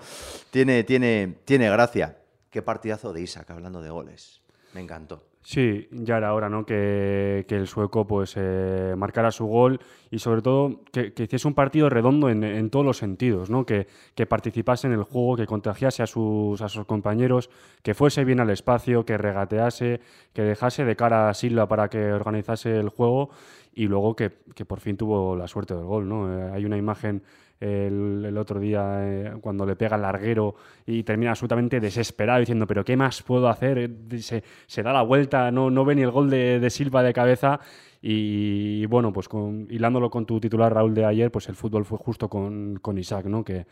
tiene, 0.51 0.83
tiene, 0.83 1.37
tiene 1.45 1.67
gracia. 1.71 2.17
Qué 2.51 2.61
partidazo 2.61 3.11
de 3.11 3.21
Isaac, 3.21 3.49
hablando 3.49 3.81
de 3.81 3.89
goles. 3.89 4.40
Me 4.73 4.81
encantó. 4.81 5.23
Sí, 5.43 5.87
ya 5.91 6.17
era 6.17 6.35
hora, 6.35 6.49
¿no? 6.49 6.65
Que, 6.67 7.45
que 7.47 7.55
el 7.55 7.65
sueco 7.65 8.05
pues 8.05 8.35
eh, 8.37 8.93
marcara 8.95 9.31
su 9.31 9.47
gol 9.47 9.79
y 10.11 10.19
sobre 10.19 10.43
todo 10.43 10.81
que, 10.91 11.13
que 11.13 11.23
hiciese 11.23 11.47
un 11.47 11.55
partido 11.55 11.89
redondo 11.89 12.29
en, 12.29 12.43
en, 12.43 12.69
todos 12.69 12.85
los 12.85 12.97
sentidos, 12.97 13.49
¿no? 13.49 13.65
Que, 13.65 13.87
que 14.13 14.27
participase 14.27 14.85
en 14.85 14.93
el 14.93 15.03
juego, 15.03 15.35
que 15.35 15.47
contagiase 15.47 16.03
a 16.03 16.07
sus, 16.07 16.61
a 16.61 16.69
sus 16.69 16.85
compañeros, 16.85 17.49
que 17.81 17.95
fuese 17.95 18.23
bien 18.23 18.39
al 18.39 18.51
espacio, 18.51 19.03
que 19.03 19.17
regatease, 19.17 19.99
que 20.31 20.43
dejase 20.43 20.85
de 20.85 20.95
cara 20.95 21.29
a 21.29 21.33
Silva 21.33 21.67
para 21.67 21.89
que 21.89 22.13
organizase 22.13 22.77
el 22.77 22.89
juego 22.89 23.31
y 23.73 23.87
luego 23.87 24.15
que, 24.15 24.31
que 24.53 24.65
por 24.65 24.79
fin 24.79 24.95
tuvo 24.95 25.35
la 25.35 25.47
suerte 25.47 25.73
del 25.73 25.85
gol, 25.85 26.07
¿no? 26.07 26.31
Eh, 26.31 26.51
hay 26.53 26.65
una 26.65 26.77
imagen 26.77 27.23
el, 27.61 28.37
otro 28.37 28.59
día 28.59 28.97
eh, 29.01 29.33
cuando 29.39 29.65
le 29.65 29.75
pega 29.75 29.95
el 29.95 30.01
larguero 30.01 30.55
y 30.85 31.03
termina 31.03 31.31
absolutamente 31.31 31.79
desesperado 31.79 32.39
diciendo 32.39 32.65
pero 32.65 32.83
qué 32.83 32.97
más 32.97 33.21
puedo 33.21 33.47
hacer 33.47 33.89
se, 34.19 34.43
se 34.65 34.83
da 34.83 34.91
la 34.91 35.03
vuelta 35.03 35.51
no, 35.51 35.69
no 35.69 35.85
ve 35.85 35.95
ni 35.95 36.01
el 36.01 36.11
gol 36.11 36.29
de, 36.29 36.59
de 36.59 36.69
Silva 36.71 37.03
de 37.03 37.13
cabeza 37.13 37.59
y, 38.01 38.81
y 38.81 38.85
bueno 38.87 39.13
pues 39.13 39.29
con, 39.29 39.67
hilándolo 39.69 40.09
con 40.09 40.25
tu 40.25 40.39
titular 40.39 40.73
Raúl 40.73 40.95
de 40.95 41.05
ayer 41.05 41.31
pues 41.31 41.47
el 41.49 41.55
fútbol 41.55 41.85
fue 41.85 41.99
justo 41.99 42.27
con, 42.27 42.79
con 42.81 42.97
Isaac 42.97 43.25
no 43.27 43.43
que, 43.43 43.67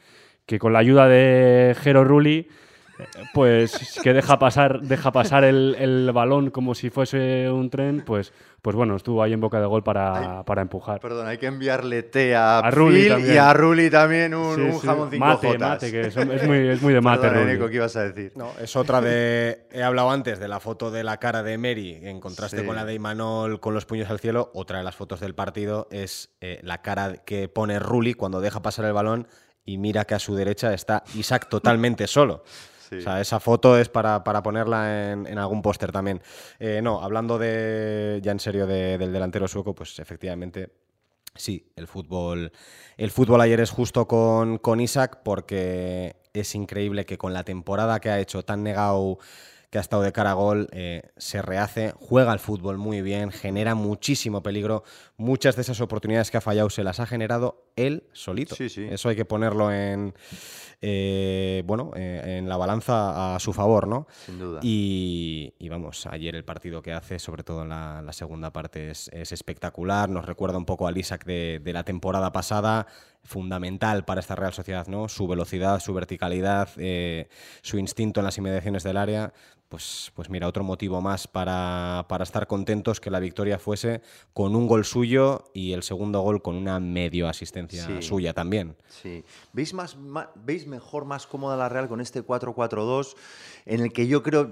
que 0.45 0.59
con 0.59 0.71
la 0.71 0.79
ayuda 0.79 1.07
de 1.07 1.75
Jero 1.81 2.03
Rulli 2.03 2.47
pues 3.33 3.99
que 4.03 4.13
deja 4.13 4.39
pasar, 4.39 4.81
deja 4.81 5.11
pasar 5.11 5.43
el, 5.43 5.75
el 5.79 6.11
balón 6.11 6.49
como 6.49 6.75
si 6.75 6.89
fuese 6.89 7.49
un 7.49 7.69
tren, 7.69 8.03
pues, 8.05 8.33
pues 8.61 8.75
bueno, 8.75 8.95
estuvo 8.95 9.23
ahí 9.23 9.33
en 9.33 9.39
boca 9.39 9.59
de 9.59 9.65
gol 9.65 9.83
para, 9.83 10.43
para 10.43 10.61
empujar. 10.61 10.99
Perdón, 10.99 11.27
hay 11.27 11.37
que 11.37 11.45
enviarle 11.47 12.03
té 12.03 12.35
a, 12.35 12.59
A 12.59 12.71
Rulli 12.71 13.07
y 13.07 13.37
a 13.37 13.53
Rulli 13.53 13.89
también 13.89 14.33
un, 14.33 14.55
Sí, 14.55 14.61
un 14.61 14.79
sí. 14.81 14.87
jamón 14.87 15.09
5 15.11 15.25
Mate, 15.25 15.47
jotas. 15.47 15.69
mate, 15.69 15.91
que 15.91 16.01
es, 16.01 16.17
es 16.17 16.47
muy, 16.47 16.67
es 16.69 16.81
muy 16.81 16.93
de 16.93 17.01
mate. 17.01 17.21
Perdona, 17.21 17.41
Rulli. 17.41 17.53
Nico, 17.53 17.69
¿qué 17.69 17.75
ibas 17.75 17.95
a 17.95 18.03
decir? 18.03 18.33
No, 18.35 18.51
es 18.61 18.75
otra 18.75 19.01
de. 19.01 19.67
He 19.71 19.83
hablado 19.83 20.11
antes 20.11 20.39
de 20.39 20.47
la 20.47 20.59
foto 20.59 20.91
de 20.91 21.03
la 21.03 21.17
cara 21.17 21.43
de 21.43 21.57
Mary 21.57 21.99
en 22.01 22.19
contraste 22.19 22.59
Sí. 22.61 22.65
con 22.65 22.75
la 22.75 22.85
de 22.85 22.93
Imanol 22.93 23.59
con 23.59 23.73
los 23.73 23.85
puños 23.85 24.09
al 24.09 24.19
cielo. 24.19 24.51
Otra 24.53 24.79
de 24.79 24.83
las 24.83 24.95
fotos 24.95 25.19
del 25.19 25.35
partido 25.35 25.87
es 25.91 26.31
eh, 26.41 26.59
la 26.63 26.81
cara 26.81 27.17
que 27.25 27.47
pone 27.47 27.79
Rulli 27.79 28.13
cuando 28.13 28.41
deja 28.41 28.61
pasar 28.61 28.85
el 28.85 28.93
balón 28.93 29.27
y 29.65 29.77
mira 29.77 30.05
que 30.05 30.15
a 30.15 30.19
su 30.19 30.35
derecha 30.35 30.73
está 30.73 31.03
Isaac 31.15 31.47
totalmente 31.49 32.07
solo. 32.07 32.43
Sí. 32.89 32.97
O 32.97 33.01
sea, 33.01 33.21
esa 33.21 33.39
foto 33.39 33.77
es 33.77 33.87
para, 33.89 34.23
para 34.23 34.41
ponerla 34.43 35.11
en, 35.11 35.27
en 35.27 35.37
algún 35.37 35.61
póster 35.61 35.91
también. 35.91 36.21
Eh, 36.59 36.81
no, 36.83 37.01
hablando 37.01 37.37
de, 37.37 38.19
ya 38.23 38.31
en 38.31 38.39
serio 38.39 38.65
de- 38.67 38.97
del 38.97 39.13
delantero 39.13 39.47
sueco, 39.47 39.75
pues 39.75 39.99
efectivamente 39.99 40.69
Sí, 41.35 41.71
el 41.75 41.87
fútbol, 41.87 42.51
el 42.97 43.11
fútbol 43.11 43.39
ayer 43.39 43.59
es 43.61 43.69
justo 43.69 44.07
con, 44.07 44.57
con 44.57 44.81
Isaac 44.81 45.19
porque 45.23 46.17
es 46.33 46.53
increíble 46.55 47.05
que 47.05 47.17
con 47.17 47.33
la 47.33 47.43
temporada 47.43 47.99
que 48.01 48.09
ha 48.09 48.19
hecho 48.19 48.43
tan 48.43 48.63
negado 48.63 49.19
que 49.69 49.77
ha 49.77 49.81
estado 49.81 50.01
de 50.01 50.11
cara 50.11 50.31
a 50.31 50.33
gol, 50.33 50.67
eh, 50.71 51.03
se 51.15 51.43
rehace, 51.43 51.93
juega 51.95 52.31
al 52.31 52.39
fútbol 52.39 52.79
muy 52.79 53.03
bien, 53.03 53.31
genera 53.31 53.75
muchísimo 53.75 54.41
peligro. 54.41 54.83
Muchas 55.15 55.55
de 55.55 55.61
esas 55.61 55.79
oportunidades 55.79 56.31
que 56.31 56.37
ha 56.37 56.41
fallado 56.41 56.71
se 56.71 56.83
las 56.83 56.99
ha 56.99 57.05
generado 57.05 57.63
él 57.75 58.07
solito. 58.11 58.55
Sí, 58.55 58.67
sí. 58.67 58.87
Eso 58.89 59.09
hay 59.09 59.15
que 59.15 59.25
ponerlo 59.25 59.71
en, 59.71 60.15
eh, 60.81 61.63
bueno, 61.65 61.91
eh, 61.95 62.37
en 62.39 62.47
la 62.49 62.57
balanza 62.57 63.35
a 63.35 63.39
su 63.39 63.53
favor, 63.53 63.87
¿no? 63.87 64.07
Sin 64.25 64.39
duda. 64.39 64.59
Y, 64.63 65.53
y 65.59 65.69
vamos, 65.69 66.05
ayer 66.07 66.35
el 66.35 66.45
partido 66.45 66.81
que 66.81 66.93
hace, 66.93 67.19
sobre 67.19 67.43
todo 67.43 67.63
en 67.63 67.69
la, 67.69 68.01
la 68.01 68.13
segunda 68.13 68.51
parte, 68.51 68.91
es, 68.91 69.09
es 69.13 69.31
espectacular. 69.31 70.09
Nos 70.09 70.25
recuerda 70.25 70.57
un 70.57 70.65
poco 70.65 70.87
al 70.87 70.97
Isaac 70.97 71.25
de, 71.25 71.59
de 71.63 71.73
la 71.73 71.83
temporada 71.83 72.31
pasada, 72.31 72.87
fundamental 73.23 74.05
para 74.05 74.21
esta 74.21 74.35
Real 74.35 74.53
Sociedad, 74.53 74.87
¿no? 74.87 75.09
Su 75.09 75.27
velocidad, 75.27 75.79
su 75.79 75.93
verticalidad, 75.93 76.69
eh, 76.77 77.27
su 77.61 77.77
instinto 77.77 78.21
en 78.21 78.25
las 78.25 78.37
inmediaciones 78.37 78.83
del 78.83 78.97
área. 78.97 79.33
Pues, 79.69 80.11
pues 80.15 80.31
mira, 80.31 80.47
otro 80.47 80.63
motivo 80.63 80.99
más 80.99 81.27
para, 81.27 82.03
para 82.09 82.23
estar 82.23 82.47
contentos 82.47 82.99
que 82.99 83.11
la 83.11 83.19
victoria 83.19 83.59
fuese 83.59 84.01
con 84.33 84.55
un 84.55 84.65
gol 84.67 84.83
suyo 84.83 85.43
y 85.53 85.73
el 85.73 85.83
segundo 85.83 86.21
gol 86.21 86.41
con 86.41 86.55
una 86.55 86.79
medio 86.79 87.29
asistencia 87.29 87.85
Sí. 87.85 88.01
suya 88.01 88.33
también. 88.33 88.75
Sí. 88.89 89.23
¿Veis, 89.53 89.75
más, 89.75 89.95
¿Veis 90.43 90.65
mejor, 90.65 91.05
más 91.05 91.27
cómoda 91.27 91.55
la 91.55 91.69
Real 91.69 91.87
con 91.87 92.01
este 92.01 92.23
4-4-2? 92.23 93.15
En 93.67 93.81
el 93.81 93.93
que 93.93 94.07
yo 94.07 94.23
creo, 94.23 94.49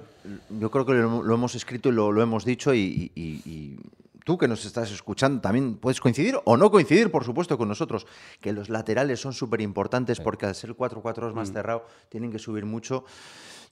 yo 0.51 0.69
creo 0.69 0.85
que 0.85 0.93
lo, 0.93 1.23
lo 1.23 1.33
hemos 1.33 1.55
escrito 1.55 1.89
y 1.89 1.93
lo, 1.93 2.11
lo 2.11 2.21
hemos 2.21 2.45
dicho 2.45 2.71
y, 2.75 3.11
y- 3.15 3.19
y- 3.19 3.41
y 3.51 3.79
tú 4.23 4.37
que 4.37 4.47
nos 4.47 4.65
estás 4.65 4.91
escuchando 4.91 5.41
también 5.41 5.77
puedes 5.77 5.99
coincidir 5.99 6.37
o 6.45 6.57
no 6.57 6.69
coincidir, 6.69 7.09
por 7.09 7.23
supuesto, 7.23 7.57
con 7.57 7.67
nosotros, 7.67 8.05
que 8.39 8.53
los 8.53 8.69
laterales 8.69 9.19
son 9.19 9.33
súper 9.33 9.61
importantes 9.61 10.19
porque 10.19 10.45
al 10.45 10.53
ser 10.53 10.69
el 10.69 10.75
4-4-2 10.77 11.33
más 11.33 11.51
cerrado 11.51 11.87
tienen 12.09 12.31
que 12.31 12.37
subir 12.37 12.65
mucho. 12.65 13.03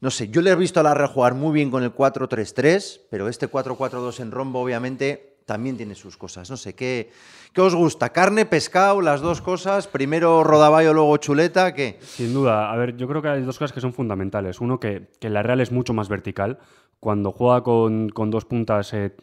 No 0.02 0.12
sé, 0.12 0.30
yo 0.30 0.42
le 0.42 0.52
he 0.52 0.56
visto 0.56 0.80
a 0.80 0.84
la 0.84 0.94
Real 0.94 1.10
jugar 1.10 1.34
muy 1.34 1.54
bien 1.54 1.72
con 1.72 1.84
el 1.84 1.94
4-3-3, 1.94 3.02
pero 3.10 3.28
este 3.28 3.50
4-4-2 3.50 4.20
en 4.20 4.32
rombo 4.32 4.62
obviamente 4.62 5.36
también 5.46 5.78
tiene 5.78 5.96
sus 5.96 6.18
cosas. 6.18 6.50
No 6.50 6.58
sé, 6.58 6.74
¿qué, 6.74 7.12
qué 7.54 7.62
os 7.62 7.76
gusta? 7.76 8.10
¿Carne, 8.10 8.46
pescado, 8.46 9.02
las 9.02 9.22
dos 9.22 9.42
cosas? 9.42 9.88
Primero 9.88 10.44
rodaballo, 10.44 10.94
luego 10.94 11.16
chuleta, 11.18 11.74
¿qué? 11.74 12.00
Sin 12.02 12.34
duda. 12.34 12.72
A 12.72 12.76
ver, 12.76 12.98
yo 12.98 13.08
creo 13.08 13.22
que 13.22 13.30
hay 13.30 13.42
dos 13.44 13.58
cosas 13.58 13.72
que 13.72 13.82
son 13.82 13.94
fundamentales. 13.94 14.60
Uno, 14.60 14.80
que, 14.80 15.08
que 15.20 15.30
la 15.30 15.44
Real 15.44 15.62
es 15.62 15.72
mucho 15.72 15.94
más 15.94 16.10
vertical. 16.10 16.60
Cuando 17.00 17.32
juega 17.32 17.62
con, 17.62 18.10
con 18.10 18.32
dos 18.32 18.46
puntas, 18.46 18.94
eh, 18.94 19.16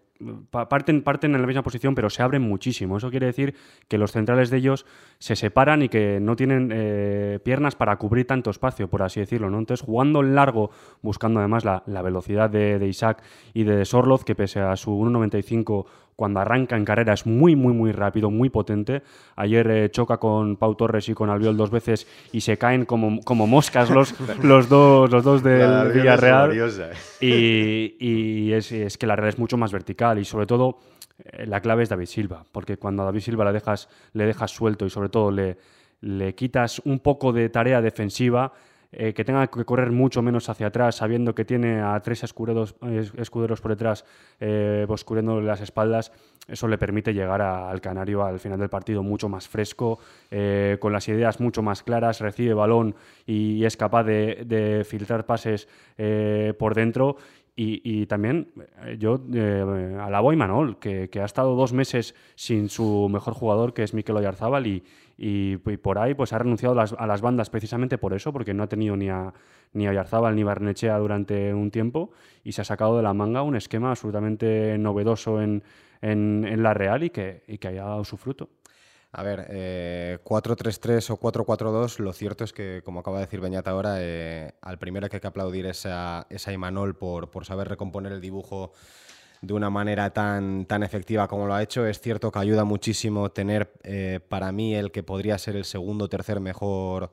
parten, 0.51 1.03
parten 1.03 1.35
en 1.35 1.41
la 1.41 1.47
misma 1.47 1.63
posición, 1.63 1.95
pero 1.95 2.11
se 2.11 2.23
abren 2.23 2.43
muchísimo. 2.43 2.97
Eso 2.97 3.11
quiere 3.11 3.27
decir 3.27 3.55
que 3.89 3.99
los 3.99 4.13
centrales 4.13 4.51
de 4.51 4.59
ellos 4.59 4.87
se 5.19 5.37
separan 5.37 5.83
y 5.83 5.89
que 5.89 6.19
no 6.21 6.37
tienen 6.37 6.71
eh, 6.73 7.39
piernas 7.45 7.75
para 7.75 7.97
cubrir 7.97 8.27
tanto 8.27 8.51
espacio, 8.51 8.89
por 8.89 9.03
así 9.03 9.21
decirlo. 9.21 9.51
¿no? 9.51 9.59
Entonces, 9.59 9.85
jugando 9.85 10.23
largo, 10.23 10.71
buscando 11.01 11.41
además 11.41 11.65
la, 11.65 11.83
la 11.87 12.03
velocidad 12.03 12.51
de, 12.51 12.79
de 12.79 12.89
Isaac 12.89 13.23
y 13.55 13.65
de 13.65 13.85
Sorloz, 13.85 14.25
que 14.25 14.35
pese 14.35 14.61
a 14.61 14.77
su 14.77 14.91
1.95 14.91 15.87
cuando 16.23 16.39
arranca 16.39 16.77
en 16.77 16.85
carrera 16.85 17.15
es 17.15 17.27
muy, 17.27 17.57
muy, 17.57 17.73
muy 17.73 17.91
rápido, 17.91 18.31
muy 18.31 18.49
potente. 18.49 19.03
Ayer 19.35 19.69
eh, 19.69 19.91
choca 19.91 20.19
con 20.19 20.57
Pau 20.57 20.77
Torres 20.77 21.09
y 21.09 21.15
con 21.15 21.31
Albiol 21.31 21.57
dos 21.57 21.73
veces 21.73 22.07
y 22.31 22.43
se 22.43 22.57
caen 22.59 22.85
como, 22.85 23.21
como 23.23 23.49
moscas 23.49 23.91
los, 23.91 24.15
los, 24.45 24.69
dos, 24.69 25.11
los 25.11 25.25
dos 25.25 25.43
del 25.43 25.91
Villarreal. 25.91 26.53
Y, 27.21 27.97
y 27.99 28.53
es, 28.53 28.71
es 28.71 28.97
que 28.97 29.09
la 29.09 29.17
Real 29.17 29.31
es 29.31 29.39
mucho 29.41 29.57
más 29.57 29.73
vertical 29.73 30.21
y 30.21 30.25
sobre 30.25 30.47
todo 30.47 30.79
eh, 31.25 31.45
la 31.45 31.61
clave 31.61 31.83
es 31.83 31.89
David 31.89 32.07
Silva, 32.07 32.45
porque 32.53 32.77
cuando 32.77 33.03
a 33.03 33.07
David 33.07 33.23
Silva 33.23 33.45
le 33.47 33.53
dejas, 33.55 33.89
le 34.13 34.25
dejas 34.25 34.53
suelto 34.53 34.87
y 34.87 34.91
sobre 34.91 35.09
todo 35.09 35.33
le, 35.33 35.59
le 36.03 36.37
quitas 36.37 36.81
un 36.85 37.01
poco 37.01 37.33
de 37.33 37.49
tarea 37.49 37.81
defensiva, 37.81 38.53
eh, 38.93 39.13
que 39.15 39.25
tenga 39.25 39.47
que 39.47 39.65
correr 39.65 39.91
mucho 39.91 40.23
menos 40.23 40.49
hacia 40.49 40.69
atrás, 40.69 40.97
sabiendo 40.97 41.35
que 41.35 41.45
tiene 41.45 41.81
a 41.81 41.99
tres 42.01 42.23
escuderos, 42.25 42.77
es- 42.83 43.13
escuderos 43.17 43.61
por 43.61 43.71
detrás 43.73 44.05
eh, 44.41 44.87
cubriéndole 45.05 45.47
las 45.47 45.61
espaldas, 45.61 46.13
eso 46.49 46.69
le 46.69 46.77
permite 46.77 47.15
llegar 47.15 47.41
al 47.41 47.81
Canario 47.81 48.25
al 48.25 48.39
final 48.39 48.59
del 48.59 48.69
partido 48.69 49.03
mucho 49.03 49.29
más 49.29 49.49
fresco, 49.49 49.99
eh, 50.31 50.77
con 50.81 50.93
las 50.93 51.09
ideas 51.09 51.41
mucho 51.41 51.63
más 51.63 51.83
claras, 51.83 52.21
recibe 52.21 52.53
balón 52.55 52.95
y 53.27 53.65
es 53.65 53.77
capaz 53.77 54.05
de, 54.05 54.43
de 54.45 54.85
filtrar 54.85 55.25
pases 55.25 55.69
eh, 55.99 56.53
por 56.59 56.75
dentro. 56.75 57.17
Y, 57.55 58.07
también 58.07 58.51
eh, 58.83 58.97
yo 58.99 59.21
eh, 59.35 59.99
alabo 60.01 60.31
a 60.31 60.33
Imanol, 60.33 60.79
que, 60.79 61.11
ha 61.21 61.25
estado 61.25 61.55
dos 61.55 61.75
meses 61.75 62.15
sin 62.35 62.71
su 62.71 63.09
mejor 63.11 63.35
jugador, 63.35 63.75
que 63.75 63.83
es 63.83 63.93
Mikel 63.93 64.17
Oyarzábal, 64.17 64.67
y, 64.67 65.57
por 65.83 65.99
ahí 65.99 66.15
pues 66.15 66.33
ha 66.33 66.39
renunciado 66.39 66.73
a 66.73 66.77
las, 66.77 66.93
a 66.95 67.07
las 67.07 67.21
bandas 67.21 67.51
precisamente 67.51 67.99
por 67.99 68.15
eso, 68.15 68.33
porque 68.33 68.55
no 68.55 68.63
ha 68.63 68.69
tenido 68.69 68.97
ni 68.97 69.11
a, 69.11 69.35
ni 69.75 69.87
a 69.87 69.91
Oyarzábal 69.91 70.35
ni 70.35 70.43
Barnechea 70.43 70.97
durante 70.99 71.53
un 71.53 71.71
tiempo, 71.71 72.11
y 72.43 72.53
se 72.53 72.63
ha 72.63 72.65
sacado 72.65 72.97
de 72.97 73.03
la 73.03 73.13
manga 73.13 73.43
un 73.43 73.55
esquema 73.55 73.91
absolutamente 73.91 74.79
novedoso 74.79 75.43
en, 75.43 75.63
en, 76.01 76.47
en 76.49 76.63
la 76.63 76.73
Real 76.73 77.05
y 77.05 77.11
que, 77.11 77.45
y 77.47 77.59
que 77.59 77.69
haya 77.69 77.85
dado 77.85 78.05
su 78.05 78.17
fruto. 78.17 78.49
A 79.15 79.23
ver, 79.23 79.47
eh, 79.51 80.19
4-3-3 80.25 81.11
o 81.11 81.21
4-4-2, 81.21 81.99
lo 81.99 82.15
cierto 82.15 82.45
es 82.45 82.55
que, 82.55 82.81
como 82.83 83.01
acaba 83.01 83.19
de 83.19 83.27
decir 83.27 83.41
Beñat 83.41 83.69
ahora, 83.69 83.97
eh, 83.99 84.53
al 84.63 84.79
primero 84.79 85.07
que 85.11 85.17
hay 85.17 85.21
que 85.21 85.27
aplaudir 85.27 85.67
es 85.67 85.85
a, 85.85 86.27
es 86.31 86.49
a 86.49 86.53
Imanol 86.53 86.97
por, 86.97 87.31
por 87.31 87.45
saber 87.45 87.69
recomponer 87.69 88.13
el 88.13 88.23
dibujo 88.23 88.73
de 89.43 89.53
una 89.53 89.69
manera 89.69 90.11
tan, 90.15 90.65
tan 90.65 90.83
efectiva 90.83 91.29
como 91.29 91.47
lo 91.47 91.53
ha 91.53 91.63
hecho. 91.63 91.87
Es 91.87 92.01
cierto 92.01 92.33
que 92.33 92.39
ayuda 92.39 92.65
muchísimo 92.65 93.31
tener, 93.31 93.75
eh, 93.83 94.21
para 94.27 94.51
mí, 94.51 94.75
el 94.75 94.91
que 94.91 95.03
podría 95.03 95.37
ser 95.37 95.57
el 95.57 95.67
segundo 95.67 96.07
o 96.07 96.09
tercer 96.09 96.41
mejor 96.41 97.11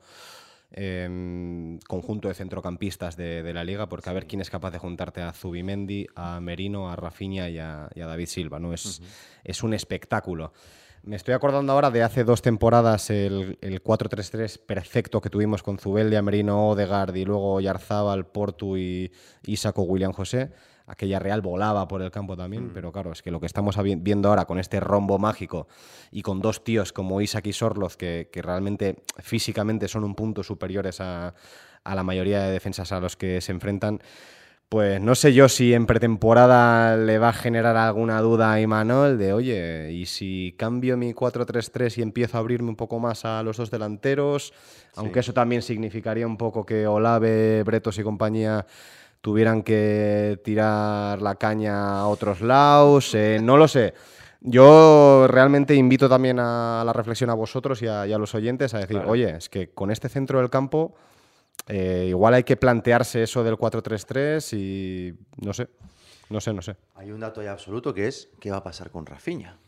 eh, 0.72 1.78
conjunto 1.86 2.28
de 2.28 2.34
centrocampistas 2.34 3.16
de, 3.16 3.42
de 3.42 3.52
la 3.52 3.64
liga, 3.64 3.90
porque 3.90 4.08
a 4.08 4.14
ver 4.14 4.26
quién 4.26 4.40
es 4.40 4.48
capaz 4.48 4.70
de 4.70 4.78
juntarte 4.78 5.20
a 5.20 5.32
Zubimendi, 5.32 6.06
a 6.14 6.40
Merino, 6.40 6.90
a 6.90 6.96
Rafinha 6.96 7.50
y 7.50 7.58
a, 7.58 7.90
y 7.94 8.00
a 8.00 8.06
David 8.06 8.26
Silva. 8.26 8.58
¿no? 8.58 8.72
Es, 8.72 9.02
es 9.44 9.62
un 9.62 9.74
espectáculo. 9.74 10.52
Me 11.02 11.16
estoy 11.16 11.32
acordando 11.32 11.72
ahora 11.72 11.90
de 11.90 12.02
hace 12.02 12.24
dos 12.24 12.42
temporadas 12.42 13.08
el, 13.08 13.56
el 13.62 13.82
4-3-3 13.82 14.58
perfecto 14.58 15.22
que 15.22 15.30
tuvimos 15.30 15.62
con 15.62 15.78
Zubeldia, 15.78 16.20
Merino, 16.20 16.68
Odegaard 16.68 17.16
y 17.16 17.24
luego 17.24 17.58
Yarzábal, 17.60 18.26
Portu 18.26 18.76
y 18.76 19.10
Isaco 19.46 19.82
William 19.82 20.12
José. 20.12 20.52
Aquella 20.86 21.18
Real 21.18 21.40
volaba 21.40 21.88
por 21.88 22.02
el 22.02 22.10
campo 22.10 22.36
también, 22.36 22.72
pero 22.74 22.92
claro, 22.92 23.12
es 23.12 23.22
que 23.22 23.30
lo 23.30 23.40
que 23.40 23.46
estamos 23.46 23.78
viendo 23.82 24.28
ahora 24.28 24.44
con 24.44 24.58
este 24.58 24.78
rombo 24.80 25.18
mágico 25.18 25.68
y 26.10 26.20
con 26.20 26.40
dos 26.40 26.64
tíos 26.64 26.92
como 26.92 27.20
Isaac 27.20 27.46
y 27.46 27.52
Sorloz 27.52 27.96
que, 27.96 28.28
que 28.30 28.42
realmente 28.42 29.02
físicamente 29.18 29.88
son 29.88 30.04
un 30.04 30.14
punto 30.14 30.42
superiores 30.42 31.00
a, 31.00 31.34
a 31.84 31.94
la 31.94 32.02
mayoría 32.02 32.42
de 32.42 32.50
defensas 32.50 32.92
a 32.92 33.00
los 33.00 33.16
que 33.16 33.40
se 33.40 33.52
enfrentan, 33.52 34.00
pues 34.70 35.00
no 35.00 35.16
sé 35.16 35.34
yo 35.34 35.48
si 35.48 35.74
en 35.74 35.84
pretemporada 35.84 36.96
le 36.96 37.18
va 37.18 37.30
a 37.30 37.32
generar 37.32 37.76
alguna 37.76 38.20
duda 38.20 38.52
a 38.52 38.60
Imanol 38.60 39.18
de, 39.18 39.32
oye, 39.32 39.90
¿y 39.90 40.06
si 40.06 40.54
cambio 40.56 40.96
mi 40.96 41.12
4-3-3 41.12 41.98
y 41.98 42.02
empiezo 42.02 42.36
a 42.36 42.40
abrirme 42.40 42.68
un 42.68 42.76
poco 42.76 43.00
más 43.00 43.24
a 43.24 43.42
los 43.42 43.56
dos 43.56 43.72
delanteros? 43.72 44.52
Aunque 44.94 45.18
eso 45.18 45.32
también 45.32 45.62
significaría 45.62 46.24
un 46.24 46.36
poco 46.36 46.64
que 46.64 46.86
Olave, 46.86 47.64
Bretos 47.64 47.98
y 47.98 48.04
compañía 48.04 48.64
tuvieran 49.20 49.64
que 49.64 50.40
tirar 50.44 51.20
la 51.20 51.34
caña 51.34 51.98
a 51.98 52.06
otros 52.06 52.40
lados, 52.40 53.12
eh, 53.16 53.40
no 53.42 53.56
lo 53.56 53.66
sé. 53.66 53.92
Yo 54.40 55.26
realmente 55.26 55.74
invito 55.74 56.08
también 56.08 56.38
a 56.38 56.84
la 56.86 56.92
reflexión 56.92 57.28
a 57.30 57.34
vosotros 57.34 57.82
y 57.82 57.88
a, 57.88 58.06
y 58.06 58.12
a 58.12 58.18
los 58.18 58.36
oyentes 58.36 58.72
a 58.72 58.78
decir, 58.78 58.98
oye, 59.04 59.30
es 59.36 59.48
que 59.48 59.70
con 59.70 59.90
este 59.90 60.08
centro 60.08 60.38
del 60.38 60.48
campo 60.48 60.94
eh, 61.68 62.06
igual 62.08 62.34
hay 62.34 62.44
que 62.44 62.56
plantearse 62.56 63.22
eso 63.22 63.44
del 63.44 63.56
4-3-3 63.56 64.56
y 64.56 65.14
no 65.44 65.52
sé, 65.52 65.68
no 66.30 66.40
sé, 66.40 66.52
no 66.52 66.62
sé. 66.62 66.76
Hay 66.94 67.10
un 67.12 67.20
dato 67.20 67.42
ya 67.42 67.52
absoluto 67.52 67.94
que 67.94 68.08
es 68.08 68.28
qué 68.40 68.50
va 68.50 68.58
a 68.58 68.62
pasar 68.64 68.90
con 68.90 69.06
Rafinha. 69.06 69.58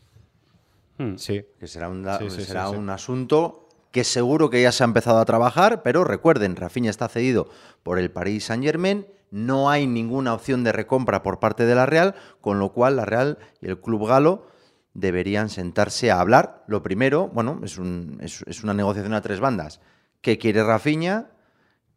Hmm. 0.97 1.15
Sí, 1.17 1.43
Que 1.59 1.67
será 1.67 1.89
un, 1.89 2.03
da- 2.03 2.19
Sí, 2.19 2.29
sí, 2.29 2.37
sí, 2.41 2.45
será 2.45 2.69
sí. 2.69 2.75
un 2.75 2.89
asunto 2.89 3.67
que 3.91 4.03
seguro 4.03 4.49
que 4.49 4.61
ya 4.61 4.71
se 4.71 4.83
ha 4.83 4.85
empezado 4.85 5.19
a 5.19 5.25
trabajar, 5.25 5.83
pero 5.83 6.03
recuerden, 6.03 6.55
Rafinha 6.55 6.89
está 6.89 7.07
cedido 7.09 7.49
por 7.83 7.99
el 7.99 8.11
Paris 8.11 8.45
Saint-Germain, 8.45 9.05
no 9.31 9.69
hay 9.69 9.87
ninguna 9.87 10.33
opción 10.33 10.63
de 10.63 10.71
recompra 10.71 11.23
por 11.23 11.39
parte 11.39 11.65
de 11.65 11.75
la 11.75 11.85
Real, 11.85 12.15
con 12.41 12.59
lo 12.59 12.71
cual 12.73 12.95
la 12.95 13.05
Real 13.05 13.37
y 13.61 13.67
el 13.67 13.79
club 13.79 14.07
galo 14.07 14.47
deberían 14.93 15.49
sentarse 15.49 16.11
a 16.11 16.19
hablar. 16.19 16.63
Lo 16.67 16.83
primero, 16.83 17.27
bueno, 17.29 17.59
es, 17.63 17.77
un- 17.79 18.19
es- 18.21 18.43
es 18.47 18.63
una 18.63 18.73
negociación 18.75 19.13
a 19.13 19.21
tres 19.21 19.39
bandas. 19.39 19.79
¿Qué 20.21 20.37
quiere 20.37 20.63
Rafinha? 20.63 21.29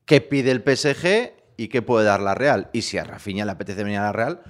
¿Qué 0.07 0.21
pide 0.23 0.51
el 0.53 0.63
PSG? 0.63 1.33
¿Y 1.59 1.69
qué 1.69 1.83
puede 1.83 2.07
dar 2.07 2.21
la 2.21 2.35
Real? 2.35 2.69
Y 2.73 2.83
si 2.83 2.97
a 2.97 3.05
Rafinha 3.05 3.45
le 3.45 3.51
apetece 3.53 3.83
venir 3.85 3.99
a 3.99 4.05
la 4.05 4.13
Real 4.13 4.41